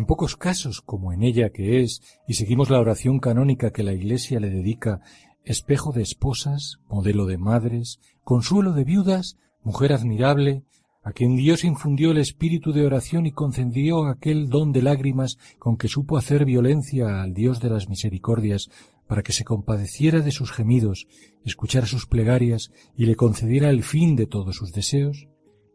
[0.05, 3.95] En pocos casos, como en ella que es, y seguimos la oración canónica que la
[3.95, 5.01] Iglesia le dedica,
[5.47, 10.63] espejo de esposas, modelo de madres, consuelo de viudas, mujer admirable,
[11.03, 15.79] a quien Dios infundió el espíritu de oración y concedió aquel don de lágrimas con
[15.79, 18.69] que supo hacer violencia al Dios de las misericordias,
[19.07, 21.07] para que se compadeciera de sus gemidos,
[21.47, 25.29] escuchara sus plegarias y le concediera el fin de todos sus deseos,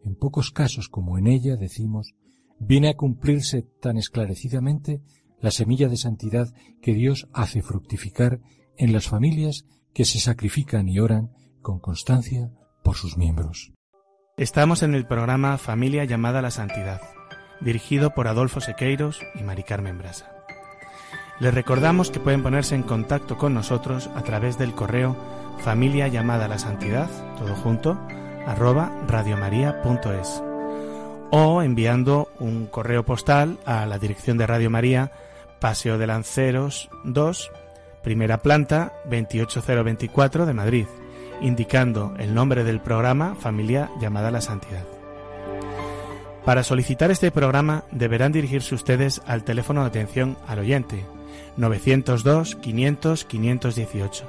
[0.06, 2.13] en pocos casos como en ella decimos,
[2.60, 5.02] viene a cumplirse tan esclarecidamente
[5.41, 8.39] la semilla de santidad que Dios hace fructificar
[8.78, 12.51] en las familias que se sacrifican y oran con constancia
[12.84, 13.72] por sus miembros.
[14.38, 17.01] Estamos en el programa Familia llamada a la Santidad,
[17.60, 20.32] dirigido por Adolfo Sequeiros y Mari Carmen Brasa.
[21.39, 25.16] Les recordamos que pueden ponerse en contacto con nosotros a través del correo
[25.60, 27.99] familia llamada a la santidad, todo junto,
[28.45, 30.49] arroba radiomaria.es
[31.32, 35.11] o enviando un correo postal a la dirección de Radio María,
[35.59, 37.51] Paseo de Lanceros 2,
[38.03, 40.86] primera planta 28024 de Madrid,
[41.41, 44.84] indicando el nombre del programa Familia llamada a la Santidad.
[46.45, 51.05] Para solicitar este programa deberán dirigirse ustedes al teléfono de atención al oyente
[51.57, 54.25] 902 500 518.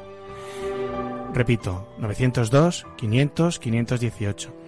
[1.33, 4.60] Repito, 902 500 518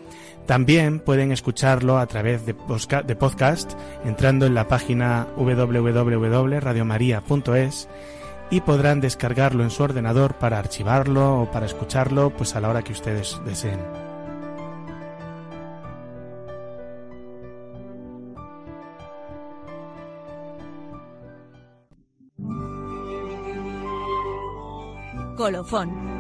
[0.47, 3.73] también pueden escucharlo a través de, podcast
[4.05, 7.89] entrando en la página www.radiomaria.es
[8.51, 12.83] y podrán descargarlo en su ordenador para archivarlo o para escucharlo pues a la hora
[12.83, 13.81] que ustedes deseen.
[25.37, 26.12] Colofón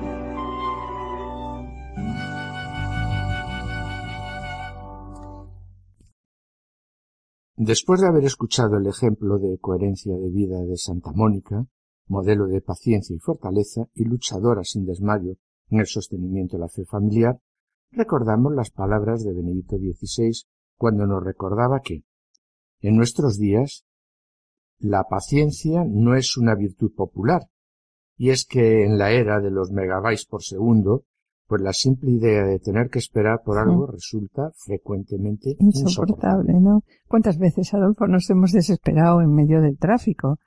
[7.57, 11.67] Después de haber escuchado el ejemplo de coherencia de vida de Santa Mónica,
[12.07, 15.37] modelo de paciencia y fortaleza y luchadora sin desmayo
[15.69, 17.39] en el sostenimiento de la fe familiar,
[17.91, 20.47] recordamos las palabras de Benedicto XVI
[20.79, 22.05] cuando nos recordaba que
[22.81, 23.85] en nuestros días
[24.79, 27.43] la paciencia no es una virtud popular,
[28.17, 31.05] y es que en la era de los megabytes por segundo,
[31.47, 36.83] pues la simple idea de tener que esperar por algo resulta frecuentemente insoportable, ¿no?
[37.09, 40.39] ¿Cuántas veces, Adolfo, nos hemos desesperado en medio del tráfico?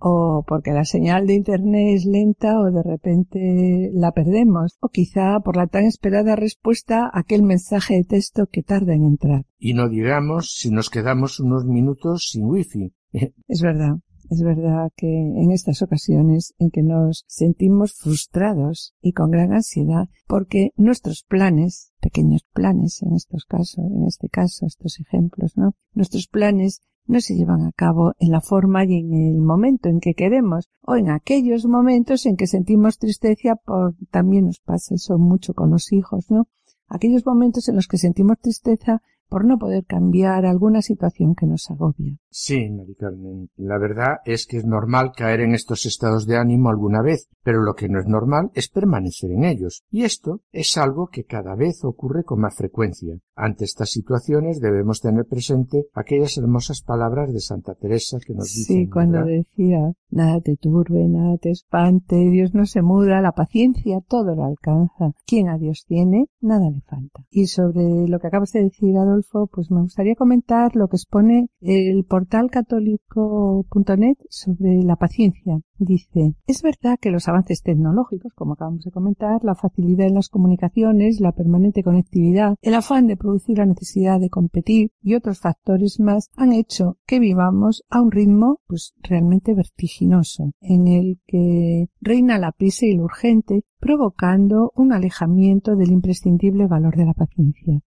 [0.00, 5.40] o porque la señal de Internet es lenta o de repente la perdemos, o quizá
[5.44, 9.44] por la tan esperada respuesta a aquel mensaje de texto que tarda en entrar.
[9.58, 12.94] Y no digamos si nos quedamos unos minutos sin wifi.
[13.12, 13.96] es verdad.
[14.30, 20.08] Es verdad que en estas ocasiones en que nos sentimos frustrados y con gran ansiedad
[20.28, 25.74] porque nuestros planes, pequeños planes en estos casos, en este caso, estos ejemplos, ¿no?
[25.94, 29.98] Nuestros planes no se llevan a cabo en la forma y en el momento en
[29.98, 35.18] que queremos o en aquellos momentos en que sentimos tristeza por también nos pasa eso
[35.18, 36.46] mucho con los hijos, ¿no?
[36.86, 41.68] Aquellos momentos en los que sentimos tristeza por no poder cambiar alguna situación que nos
[41.68, 42.16] agobia.
[42.32, 43.50] Sí, Mari Carmen.
[43.56, 47.60] La verdad es que es normal caer en estos estados de ánimo alguna vez, pero
[47.62, 49.82] lo que no es normal es permanecer en ellos.
[49.90, 53.16] Y esto es algo que cada vez ocurre con más frecuencia.
[53.34, 58.76] Ante estas situaciones debemos tener presente aquellas hermosas palabras de Santa Teresa que nos dicen.
[58.76, 64.00] Sí, cuando decía, nada te turbe, nada te espante, Dios no se muda, la paciencia
[64.06, 65.14] todo lo alcanza.
[65.26, 67.24] Quien a Dios tiene, nada le falta.
[67.30, 71.48] Y sobre lo que acabas de decir, Adolfo, pues me gustaría comentar lo que expone
[71.60, 75.60] el portal católico.net sobre la paciencia.
[75.78, 80.28] Dice, es verdad que los avances tecnológicos, como acabamos de comentar, la facilidad en las
[80.28, 85.98] comunicaciones, la permanente conectividad, el afán de producir la necesidad de competir y otros factores
[85.98, 92.38] más han hecho que vivamos a un ritmo pues realmente vertiginoso, en el que reina
[92.38, 97.80] la prisa y lo urgente, provocando un alejamiento del imprescindible valor de la paciencia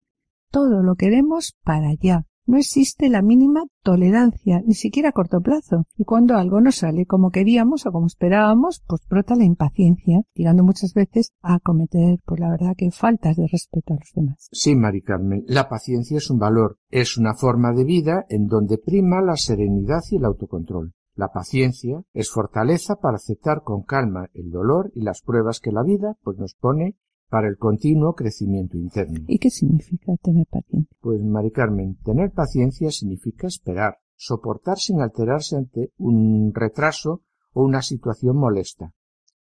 [0.53, 2.27] todo lo queremos para allá.
[2.45, 5.85] No existe la mínima tolerancia, ni siquiera a corto plazo.
[5.97, 10.63] Y cuando algo no sale como queríamos o como esperábamos, pues brota la impaciencia, llegando
[10.63, 14.49] muchas veces a cometer, por la verdad, que faltas de respeto a los demás.
[14.51, 18.77] Sí, Mari Carmen, la paciencia es un valor, es una forma de vida en donde
[18.77, 20.93] prima la serenidad y el autocontrol.
[21.15, 25.83] La paciencia es fortaleza para aceptar con calma el dolor y las pruebas que la
[25.83, 26.97] vida pues nos pone
[27.33, 29.25] para el continuo crecimiento interno.
[29.27, 30.95] ¿Y qué significa tener paciencia?
[31.01, 37.23] Pues, Mari Carmen, tener paciencia significa esperar, soportar sin alterarse ante un retraso
[37.53, 38.93] o una situación molesta.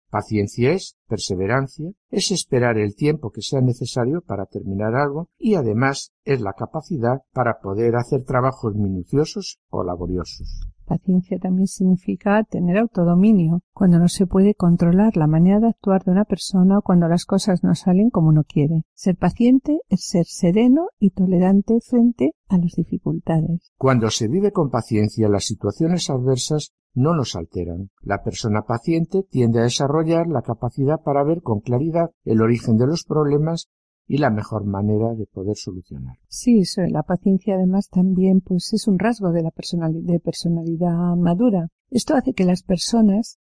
[0.09, 6.11] Paciencia es perseverancia, es esperar el tiempo que sea necesario para terminar algo y además
[6.25, 10.67] es la capacidad para poder hacer trabajos minuciosos o laboriosos.
[10.87, 16.11] Paciencia también significa tener autodominio, cuando no se puede controlar la manera de actuar de
[16.11, 18.83] una persona o cuando las cosas no salen como uno quiere.
[18.93, 23.73] Ser paciente es ser sereno y tolerante frente a las dificultades.
[23.77, 27.91] Cuando se vive con paciencia, las situaciones adversas no nos alteran.
[28.01, 32.87] La persona paciente tiende a desarrollar la capacidad para ver con claridad el origen de
[32.87, 33.67] los problemas
[34.07, 36.17] y la mejor manera de poder solucionar.
[36.27, 41.67] Sí, la paciencia además también pues es un rasgo de la personalidad, madura.
[41.89, 43.37] Esto hace que las personas,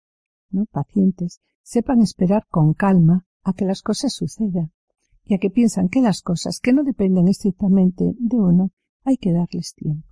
[0.51, 0.67] ¿no?
[0.67, 4.73] pacientes, sepan esperar con calma a que las cosas sucedan
[5.25, 8.71] y a que piensan que las cosas que no dependen estrictamente de uno
[9.05, 10.09] hay que darles tiempo.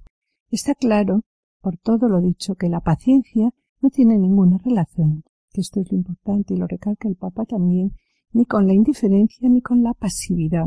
[0.50, 1.22] Está claro,
[1.60, 3.50] por todo lo dicho, que la paciencia
[3.80, 7.94] no tiene ninguna relación, que esto es lo importante y lo recalca el Papa también,
[8.34, 10.66] ni con la indiferencia ni con la pasividad.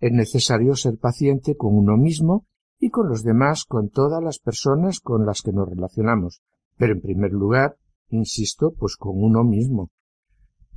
[0.00, 2.46] Es necesario ser paciente con uno mismo
[2.78, 6.42] y con los demás, con todas las personas con las que nos relacionamos,
[6.76, 7.76] pero en primer lugar,
[8.08, 9.90] insisto, pues con uno mismo.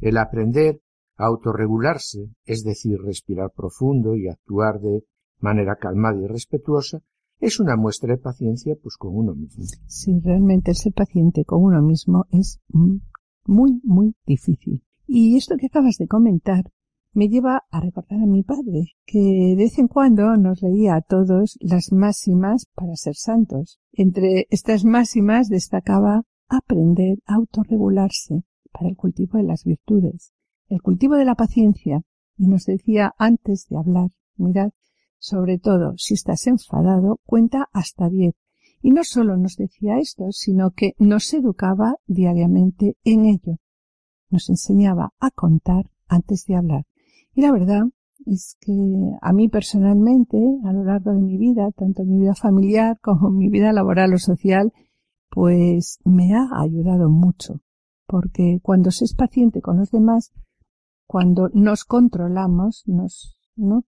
[0.02, 0.82] El aprender
[1.18, 5.06] a autorregularse, es decir, respirar profundo y actuar de
[5.40, 7.00] manera calmada y respetuosa,
[7.40, 9.64] es una muestra de paciencia pues con uno mismo.
[9.88, 12.60] Sí, realmente ser paciente con uno mismo es
[13.46, 14.84] muy, muy difícil.
[15.08, 16.72] Y esto que acabas de comentar
[17.14, 21.02] me lleva a recordar a mi padre, que de vez en cuando nos leía a
[21.02, 23.80] todos las máximas para ser santos.
[23.94, 30.34] Entre estas máximas destacaba aprender a autorregularse para el cultivo de las virtudes,
[30.68, 32.02] el cultivo de la paciencia,
[32.38, 34.72] y nos decía antes de hablar, mirad,
[35.18, 38.36] sobre todo si estás enfadado, cuenta hasta diez.
[38.82, 43.58] Y no solo nos decía esto, sino que nos educaba diariamente en ello
[44.30, 46.86] nos enseñaba a contar antes de hablar.
[47.34, 47.84] Y la verdad
[48.26, 48.74] es que
[49.22, 53.50] a mí personalmente, a lo largo de mi vida, tanto mi vida familiar como mi
[53.50, 54.74] vida laboral o social,
[55.30, 57.62] pues me ha ayudado mucho.
[58.08, 60.32] Porque cuando se es paciente con los demás,
[61.08, 63.84] cuando nos controlamos, nos, ¿no?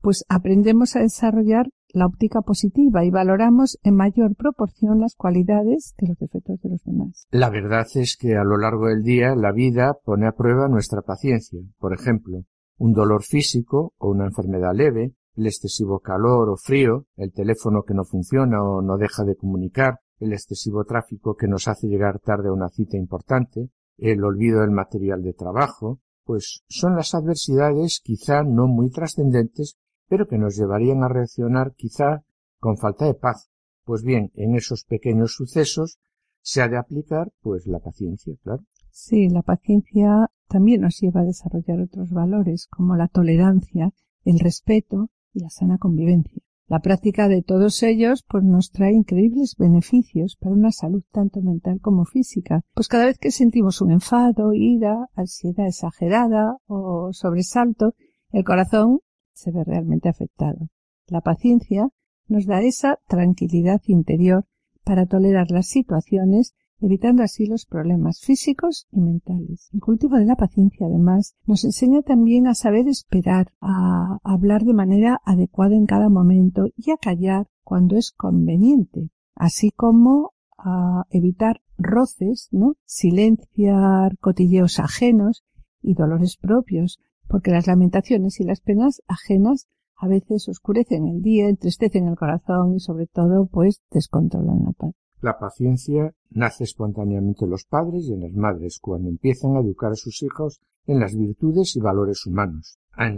[0.00, 6.06] Pues aprendemos a desarrollar la óptica positiva y valoramos en mayor proporción las cualidades que
[6.06, 7.26] los defectos de los demás.
[7.30, 11.02] La verdad es que a lo largo del día la vida pone a prueba nuestra
[11.02, 11.60] paciencia.
[11.78, 12.44] Por ejemplo,
[12.78, 17.94] un dolor físico o una enfermedad leve, el excesivo calor o frío, el teléfono que
[17.94, 22.48] no funciona o no deja de comunicar, el excesivo tráfico que nos hace llegar tarde
[22.48, 28.42] a una cita importante, el olvido del material de trabajo, pues son las adversidades quizá
[28.42, 29.76] no muy trascendentes
[30.10, 32.24] pero que nos llevarían a reaccionar quizá
[32.58, 33.48] con falta de paz.
[33.84, 36.00] Pues bien, en esos pequeños sucesos
[36.42, 38.64] se ha de aplicar pues la paciencia, claro.
[38.90, 43.92] Sí, la paciencia también nos lleva a desarrollar otros valores como la tolerancia,
[44.24, 46.42] el respeto y la sana convivencia.
[46.66, 51.80] La práctica de todos ellos pues nos trae increíbles beneficios para una salud tanto mental
[51.80, 52.62] como física.
[52.74, 57.94] Pues cada vez que sentimos un enfado, ira, ansiedad exagerada o sobresalto,
[58.30, 59.00] el corazón
[59.40, 60.68] se ve realmente afectado.
[61.06, 61.88] La paciencia
[62.28, 64.44] nos da esa tranquilidad interior
[64.84, 69.68] para tolerar las situaciones, evitando así los problemas físicos y mentales.
[69.72, 74.74] El cultivo de la paciencia, además, nos enseña también a saber esperar, a hablar de
[74.74, 81.60] manera adecuada en cada momento y a callar cuando es conveniente, así como a evitar
[81.78, 82.76] roces, ¿no?
[82.84, 85.44] Silenciar cotilleos ajenos
[85.82, 86.98] y dolores propios,
[87.30, 92.74] porque las lamentaciones y las penas ajenas a veces oscurecen el día, entristecen el corazón
[92.74, 94.94] y sobre todo pues descontrolan la paz.
[95.20, 99.92] La paciencia nace espontáneamente en los padres y en las madres cuando empiezan a educar
[99.92, 103.12] a sus hijos en las virtudes y valores humanos, al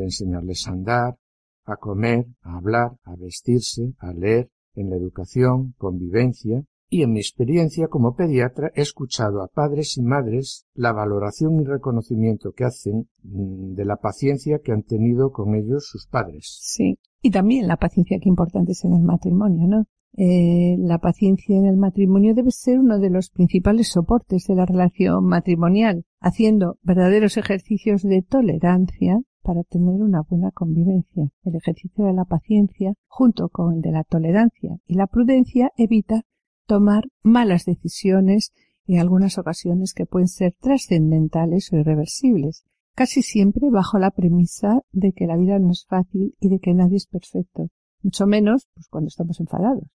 [0.00, 1.16] enseñarles a andar,
[1.64, 7.20] a comer, a hablar, a vestirse, a leer, en la educación, convivencia, y en mi
[7.20, 13.08] experiencia como pediatra he escuchado a padres y madres la valoración y reconocimiento que hacen
[13.22, 16.58] mm, de la paciencia que han tenido con ellos sus padres.
[16.62, 19.84] Sí, y también la paciencia que importante es en el matrimonio, ¿no?
[20.16, 24.66] Eh, la paciencia en el matrimonio debe ser uno de los principales soportes de la
[24.66, 31.28] relación matrimonial, haciendo verdaderos ejercicios de tolerancia para tener una buena convivencia.
[31.44, 36.22] El ejercicio de la paciencia, junto con el de la tolerancia y la prudencia, evita
[36.68, 38.52] tomar malas decisiones
[38.86, 42.64] en algunas ocasiones que pueden ser trascendentales o irreversibles,
[42.94, 46.74] casi siempre bajo la premisa de que la vida no es fácil y de que
[46.74, 47.68] nadie es perfecto,
[48.02, 49.88] mucho menos pues, cuando estamos enfadados,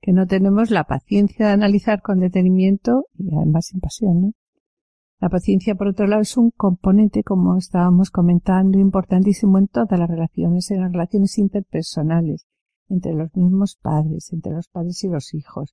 [0.00, 4.32] que no tenemos la paciencia de analizar con detenimiento y además sin pasión, ¿no?
[5.18, 10.10] La paciencia, por otro lado, es un componente, como estábamos comentando, importantísimo en todas las
[10.10, 12.46] relaciones, en las relaciones interpersonales,
[12.90, 15.72] entre los mismos padres, entre los padres y los hijos,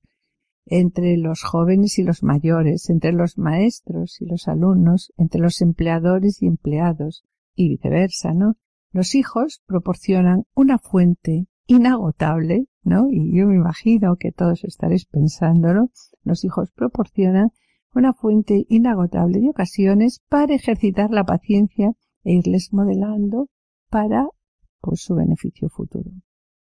[0.66, 6.42] entre los jóvenes y los mayores, entre los maestros y los alumnos, entre los empleadores
[6.42, 8.56] y empleados, y viceversa, ¿no?
[8.92, 13.08] Los hijos proporcionan una fuente inagotable, ¿no?
[13.10, 15.90] Y yo me imagino que todos estaréis pensándolo,
[16.22, 17.50] los hijos proporcionan
[17.94, 21.92] una fuente inagotable de ocasiones para ejercitar la paciencia
[22.24, 23.48] e irles modelando
[23.88, 24.26] para
[24.80, 26.10] pues, su beneficio futuro.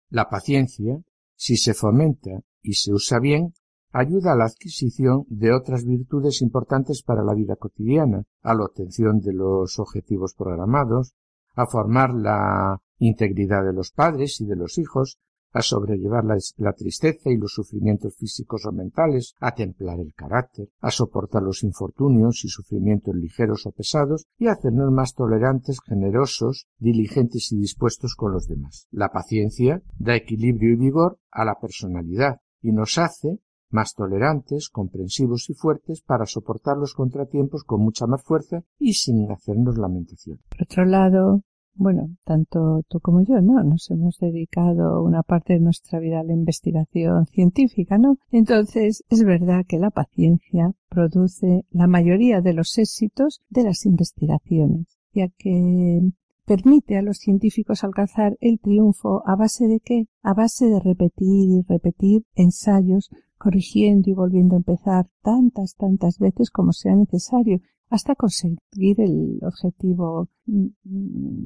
[0.10, 1.02] La paciencia,
[1.36, 2.32] si se fomenta
[2.62, 3.54] y se usa bien,
[3.92, 9.20] ayuda a la adquisición de otras virtudes importantes para la vida cotidiana, a la obtención
[9.20, 11.14] de los objetivos programados,
[11.56, 15.20] a formar la integridad de los padres y de los hijos,
[15.54, 20.92] a sobrellevar la, tristeza y los sufrimientos físicos o mentales, a templar el carácter, a
[20.92, 27.52] soportar los infortunios y sufrimientos ligeros o pesados y a hacernos más tolerantes, generosos, diligentes
[27.52, 28.88] y dispuestos con los demás.
[28.92, 33.40] La paciencia da equilibrio y vigor a la personalidad y nos hace
[33.72, 39.32] más tolerantes, comprensivos y fuertes para soportar los contratiempos con mucha más fuerza y sin
[39.32, 40.40] hacernos lamentación.
[40.50, 41.44] Por otro lado,
[41.74, 43.64] bueno, tanto tú como yo, ¿no?
[43.64, 48.18] Nos hemos dedicado una parte de nuestra vida a la investigación científica, ¿no?
[48.30, 55.00] Entonces, es verdad que la paciencia produce la mayoría de los éxitos de las investigaciones,
[55.14, 56.02] ya que
[56.46, 60.08] permite a los científicos alcanzar el triunfo a base de qué?
[60.22, 63.10] A base de repetir y repetir ensayos
[63.42, 70.30] corrigiendo y volviendo a empezar tantas, tantas veces como sea necesario hasta conseguir el objetivo
[70.46, 71.46] mm,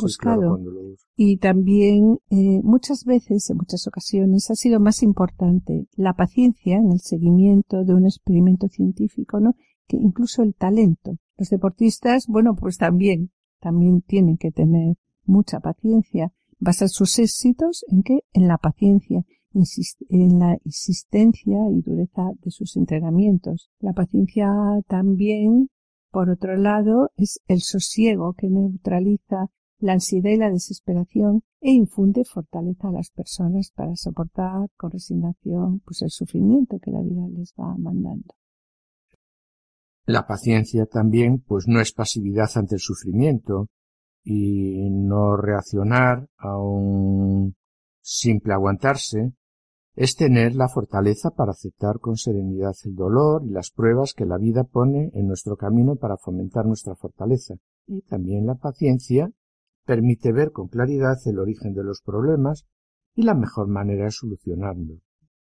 [0.00, 0.58] buscado.
[1.16, 6.92] y también eh, muchas veces, en muchas ocasiones, ha sido más importante la paciencia en
[6.92, 9.54] el seguimiento de un experimento científico, ¿no?
[9.86, 11.18] Que incluso el talento.
[11.36, 13.30] Los deportistas, bueno, pues también
[13.60, 16.32] también tienen que tener mucha paciencia.
[16.58, 18.20] Basar sus éxitos en qué?
[18.32, 19.24] En la paciencia,
[19.54, 23.70] en la insistencia y dureza de sus entrenamientos.
[23.80, 24.48] La paciencia
[24.88, 25.68] también,
[26.10, 32.24] por otro lado, es el sosiego que neutraliza la ansiedad y la desesperación e infunde
[32.24, 37.52] fortaleza a las personas para soportar con resignación pues el sufrimiento que la vida les
[37.58, 38.34] va mandando.
[40.04, 43.68] La paciencia también pues no es pasividad ante el sufrimiento
[44.24, 47.54] y no reaccionar a un
[48.00, 49.32] simple aguantarse,
[49.94, 54.38] es tener la fortaleza para aceptar con serenidad el dolor y las pruebas que la
[54.38, 57.54] vida pone en nuestro camino para fomentar nuestra fortaleza.
[57.86, 59.30] Y también la paciencia
[59.84, 62.64] permite ver con claridad el origen de los problemas
[63.14, 65.00] y la mejor manera de solucionarlo.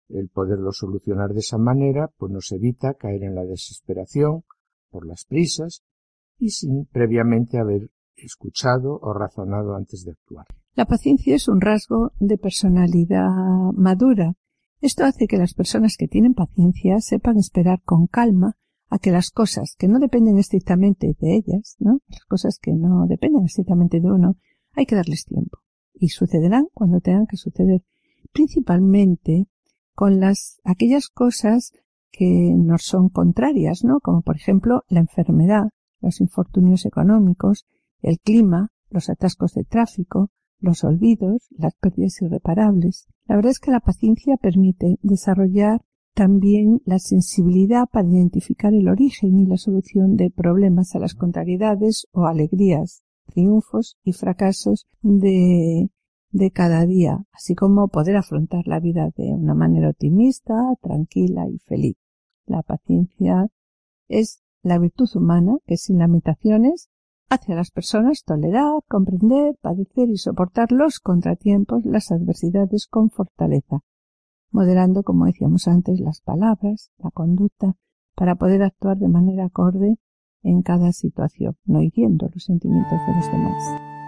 [0.09, 4.43] El poderlo solucionar de esa manera pues nos evita caer en la desesperación
[4.91, 5.85] por las prisas
[6.39, 10.47] y sin previamente haber escuchado o razonado antes de actuar.
[10.75, 13.29] La paciencia es un rasgo de personalidad
[13.75, 14.35] madura.
[14.81, 18.57] Esto hace que las personas que tienen paciencia sepan esperar con calma
[18.89, 22.01] a que las cosas que no dependen estrictamente de ellas, ¿no?
[22.09, 24.37] Las cosas que no dependen estrictamente de uno,
[24.73, 25.59] hay que darles tiempo.
[25.93, 27.83] Y sucederán cuando tengan que suceder.
[28.33, 29.47] Principalmente
[29.95, 31.73] con las, aquellas cosas
[32.11, 34.01] que nos son contrarias, ¿no?
[34.01, 37.67] Como por ejemplo la enfermedad, los infortunios económicos,
[38.03, 40.31] el clima, los atascos de tráfico,
[40.61, 43.07] los olvidos, las pérdidas irreparables.
[43.27, 45.83] La verdad es que la paciencia permite desarrollar
[46.15, 52.07] también la sensibilidad para identificar el origen y la solución de problemas a las contrariedades
[52.13, 55.89] o alegrías, triunfos y fracasos de,
[56.31, 61.59] de cada día, así como poder afrontar la vida de una manera optimista, tranquila y
[61.61, 61.97] feliz.
[62.47, 63.49] La paciencia
[64.09, 66.90] es la virtud humana que sin lamentaciones
[67.31, 73.81] hace las personas tolerar, comprender, padecer y soportar los contratiempos, las adversidades con fortaleza,
[74.51, 77.77] moderando, como decíamos antes, las palabras, la conducta,
[78.17, 79.97] para poder actuar de manera acorde
[80.43, 84.00] en cada situación, no hiriendo los sentimientos de los demás.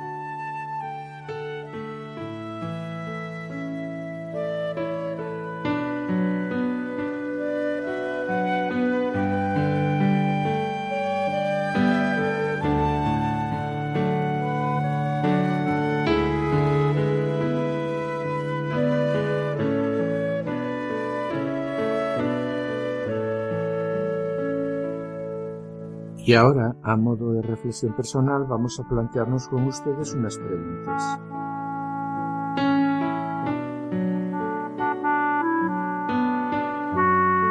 [26.32, 31.20] Y ahora, a modo de reflexión personal, vamos a plantearnos con ustedes unas preguntas.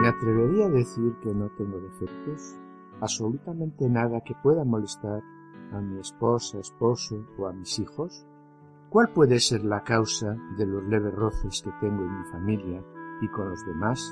[0.02, 2.56] ¿Me atrevería a decir que no tengo defectos?
[3.02, 5.22] ¿Absolutamente nada que pueda molestar
[5.74, 8.26] a mi esposa, esposo o a mis hijos?
[8.90, 12.84] ¿Cuál puede ser la causa de los leves roces que tengo en mi familia
[13.22, 14.12] y con los demás?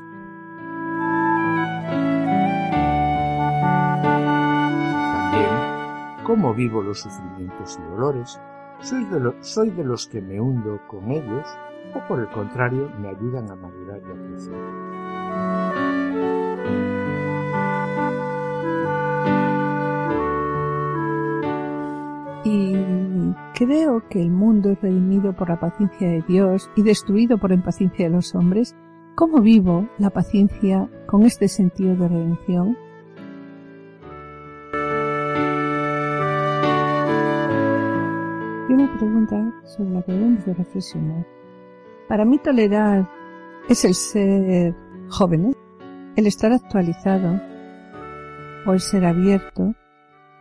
[6.29, 8.39] Cómo vivo los sufrimientos y dolores,
[8.81, 11.47] soy de, soy de los que me hundo con ellos
[11.95, 14.53] o por el contrario me ayudan a madurar y a crecer.
[22.43, 27.49] Y creo que el mundo es redimido por la paciencia de Dios y destruido por
[27.49, 28.75] la impaciencia de los hombres.
[29.15, 32.77] ¿Cómo vivo la paciencia con este sentido de redención?
[39.69, 41.25] Sobre la que debemos de reflexionar.
[42.07, 43.09] Para mí tolerar
[43.69, 44.75] es el ser
[45.09, 45.55] jóvenes,
[46.15, 47.39] el estar actualizado,
[48.65, 49.73] o el ser abierto,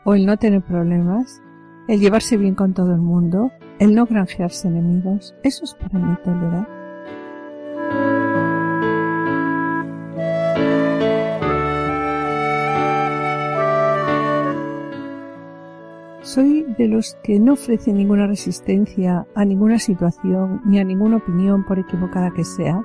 [0.05, 1.43] o el no tener problemas,
[1.89, 5.35] el llevarse bien con todo el mundo, el no granjearse enemigos.
[5.43, 6.78] Eso es para mí tolerar.
[16.29, 21.65] Soy de los que no ofrecen ninguna resistencia a ninguna situación ni a ninguna opinión
[21.65, 22.85] por equivocada que sea.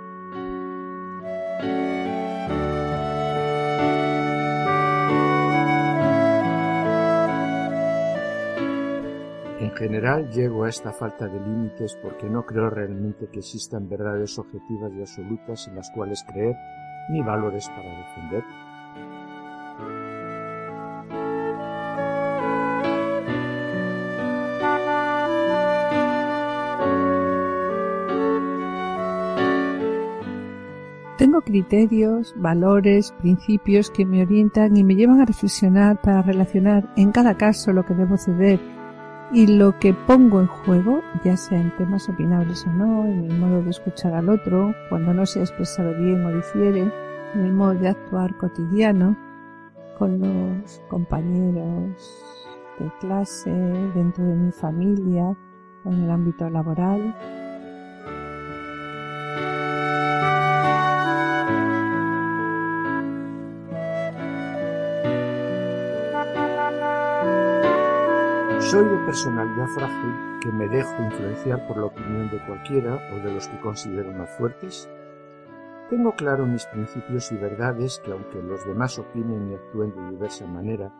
[9.59, 14.39] En general llego a esta falta de límites porque no creo realmente que existan verdades
[14.39, 16.55] objetivas y absolutas en las cuales creer
[17.09, 18.72] ni valores para defender.
[31.33, 37.11] Tengo criterios, valores, principios que me orientan y me llevan a reflexionar para relacionar en
[37.11, 38.59] cada caso lo que debo ceder
[39.31, 43.39] y lo que pongo en juego, ya sea en temas opinables o no, en el
[43.39, 46.91] modo de escuchar al otro, cuando no se ha expresado bien o difiere,
[47.33, 49.17] en el modo de actuar cotidiano,
[49.97, 51.97] con los compañeros
[52.77, 53.49] de clase,
[53.95, 55.35] dentro de mi familia
[55.83, 57.15] o en el ámbito laboral.
[68.73, 73.31] Soy de personalidad frágil que me dejo influenciar por la opinión de cualquiera o de
[73.31, 74.89] los que considero más fuertes.
[75.91, 80.47] Tengo claro mis principios y verdades que aunque los demás opinen y actúen de diversa
[80.47, 80.91] manera,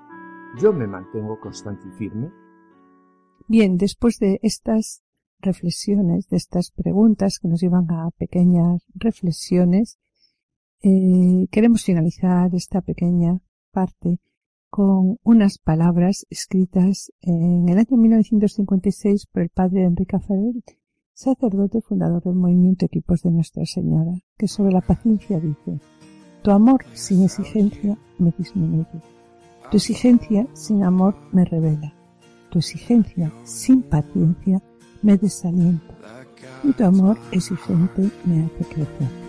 [0.62, 2.30] yo me mantengo constante y firme.
[3.48, 5.02] Bien, después de estas
[5.40, 9.98] reflexiones, de estas preguntas que nos llevan a pequeñas reflexiones,
[10.84, 13.40] eh, queremos finalizar esta pequeña
[13.72, 14.20] parte
[14.74, 20.64] con unas palabras escritas en el año 1956 por el padre Enrique Ferrer,
[21.14, 25.80] sacerdote fundador del movimiento Equipos de Nuestra Señora, que sobre la paciencia dice,
[26.42, 29.00] Tu amor sin exigencia me disminuye,
[29.70, 31.94] tu exigencia sin amor me revela,
[32.50, 34.60] tu exigencia sin paciencia
[35.04, 35.94] me desalienta,
[36.64, 39.24] y tu amor exigente me hace crecer.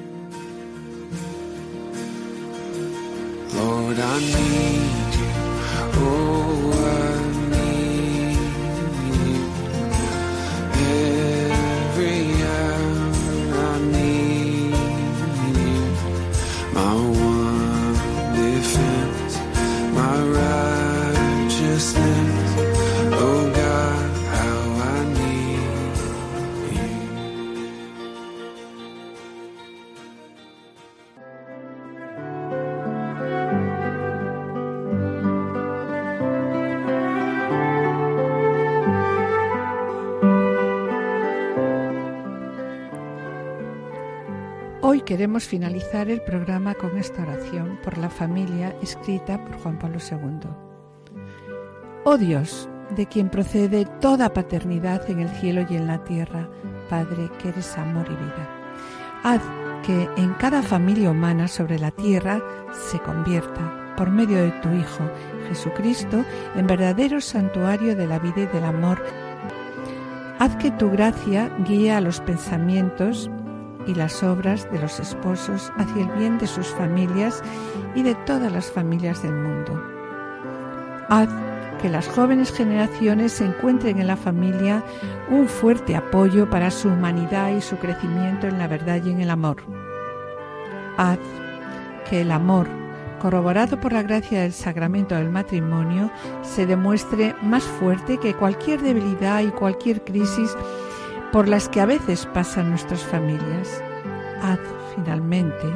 [45.04, 50.48] Queremos finalizar el programa con esta oración por la familia escrita por Juan Pablo II.
[52.04, 56.48] Oh Dios, de quien procede toda paternidad en el cielo y en la tierra,
[56.88, 58.48] Padre, que eres amor y vida.
[59.22, 59.42] Haz
[59.84, 62.42] que en cada familia humana sobre la tierra
[62.72, 65.10] se convierta, por medio de tu Hijo,
[65.48, 66.24] Jesucristo,
[66.56, 69.02] en verdadero santuario de la vida y del amor.
[70.38, 73.30] Haz que tu gracia guíe a los pensamientos
[73.86, 77.42] y las obras de los esposos hacia el bien de sus familias
[77.94, 79.82] y de todas las familias del mundo.
[81.08, 81.28] Haz
[81.80, 84.82] que las jóvenes generaciones encuentren en la familia
[85.28, 89.30] un fuerte apoyo para su humanidad y su crecimiento en la verdad y en el
[89.30, 89.58] amor.
[90.96, 91.18] Haz
[92.08, 92.68] que el amor,
[93.20, 96.10] corroborado por la gracia del sacramento del matrimonio,
[96.42, 100.56] se demuestre más fuerte que cualquier debilidad y cualquier crisis
[101.34, 103.82] por las que a veces pasan nuestras familias.
[104.40, 104.60] Haz
[104.94, 105.66] finalmente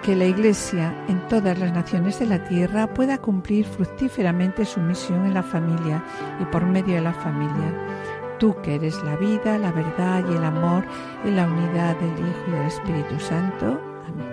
[0.00, 5.26] que la Iglesia en todas las naciones de la tierra pueda cumplir fructíferamente su misión
[5.26, 6.04] en la familia
[6.40, 8.36] y por medio de la familia.
[8.38, 10.84] Tú que eres la vida, la verdad y el amor
[11.24, 13.80] en la unidad del Hijo y del Espíritu Santo.
[14.06, 14.28] Amén.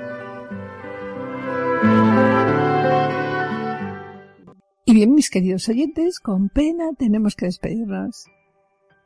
[4.86, 8.28] Y bien, mis queridos oyentes, con pena tenemos que despedirnos.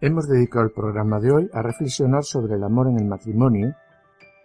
[0.06, 3.74] Hemos dedicado el programa de hoy a reflexionar sobre el amor en el matrimonio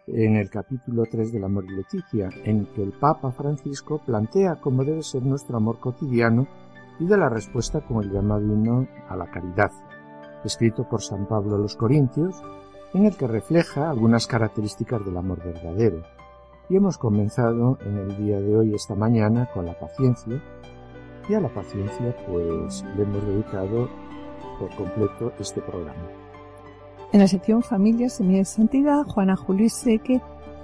[0.06, 4.84] en el capítulo 3 del Amor y Leticia, en que el Papa Francisco plantea cómo
[4.84, 6.46] debe ser nuestro amor cotidiano
[7.00, 9.72] y da la respuesta con el llamado a la caridad,
[10.44, 12.40] escrito por San Pablo a los Corintios,
[12.94, 16.04] en el que refleja algunas características del amor verdadero.
[16.68, 20.40] Y hemos comenzado en el día de hoy, esta mañana, con la paciencia,
[21.28, 23.88] y a la paciencia pues le hemos dedicado
[24.58, 25.94] por completo este programa.
[27.12, 30.20] En la sección Familia, Semilla de Santidad, Juana Julio y Seque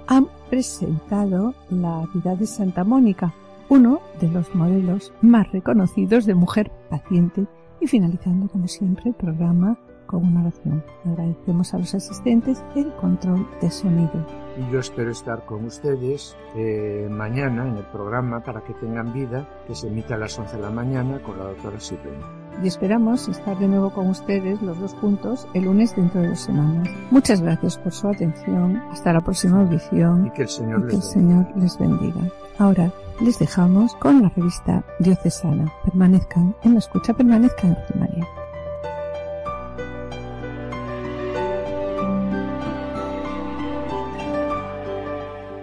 [0.07, 3.33] han presentado la vida de Santa Mónica,
[3.69, 7.47] uno de los modelos más reconocidos de mujer paciente
[7.81, 10.83] y finalizando como siempre el programa con una oración.
[11.03, 14.25] Agradecemos a los asistentes el control de sonido.
[14.55, 19.49] Y yo espero estar con ustedes eh, mañana en el programa para que tengan vida,
[19.65, 23.27] que se emite a las 11 de la mañana con la doctora Silvina y esperamos
[23.27, 26.87] estar de nuevo con ustedes los dos juntos el lunes dentro de dos semanas.
[27.11, 28.77] Muchas gracias por su atención.
[28.91, 30.27] Hasta la próxima audición.
[30.27, 32.21] Y que el Señor, les, el Señor les bendiga.
[32.57, 32.91] Ahora
[33.21, 35.71] les dejamos con la revista Diocesana.
[35.83, 38.27] Permanezcan en la escucha, permanezcan en María.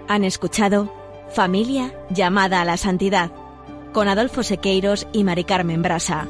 [0.07, 0.91] Han escuchado
[1.33, 3.31] Familia llamada a la santidad
[3.93, 6.27] con Adolfo Sequeiros y Mari Carmen Brasa.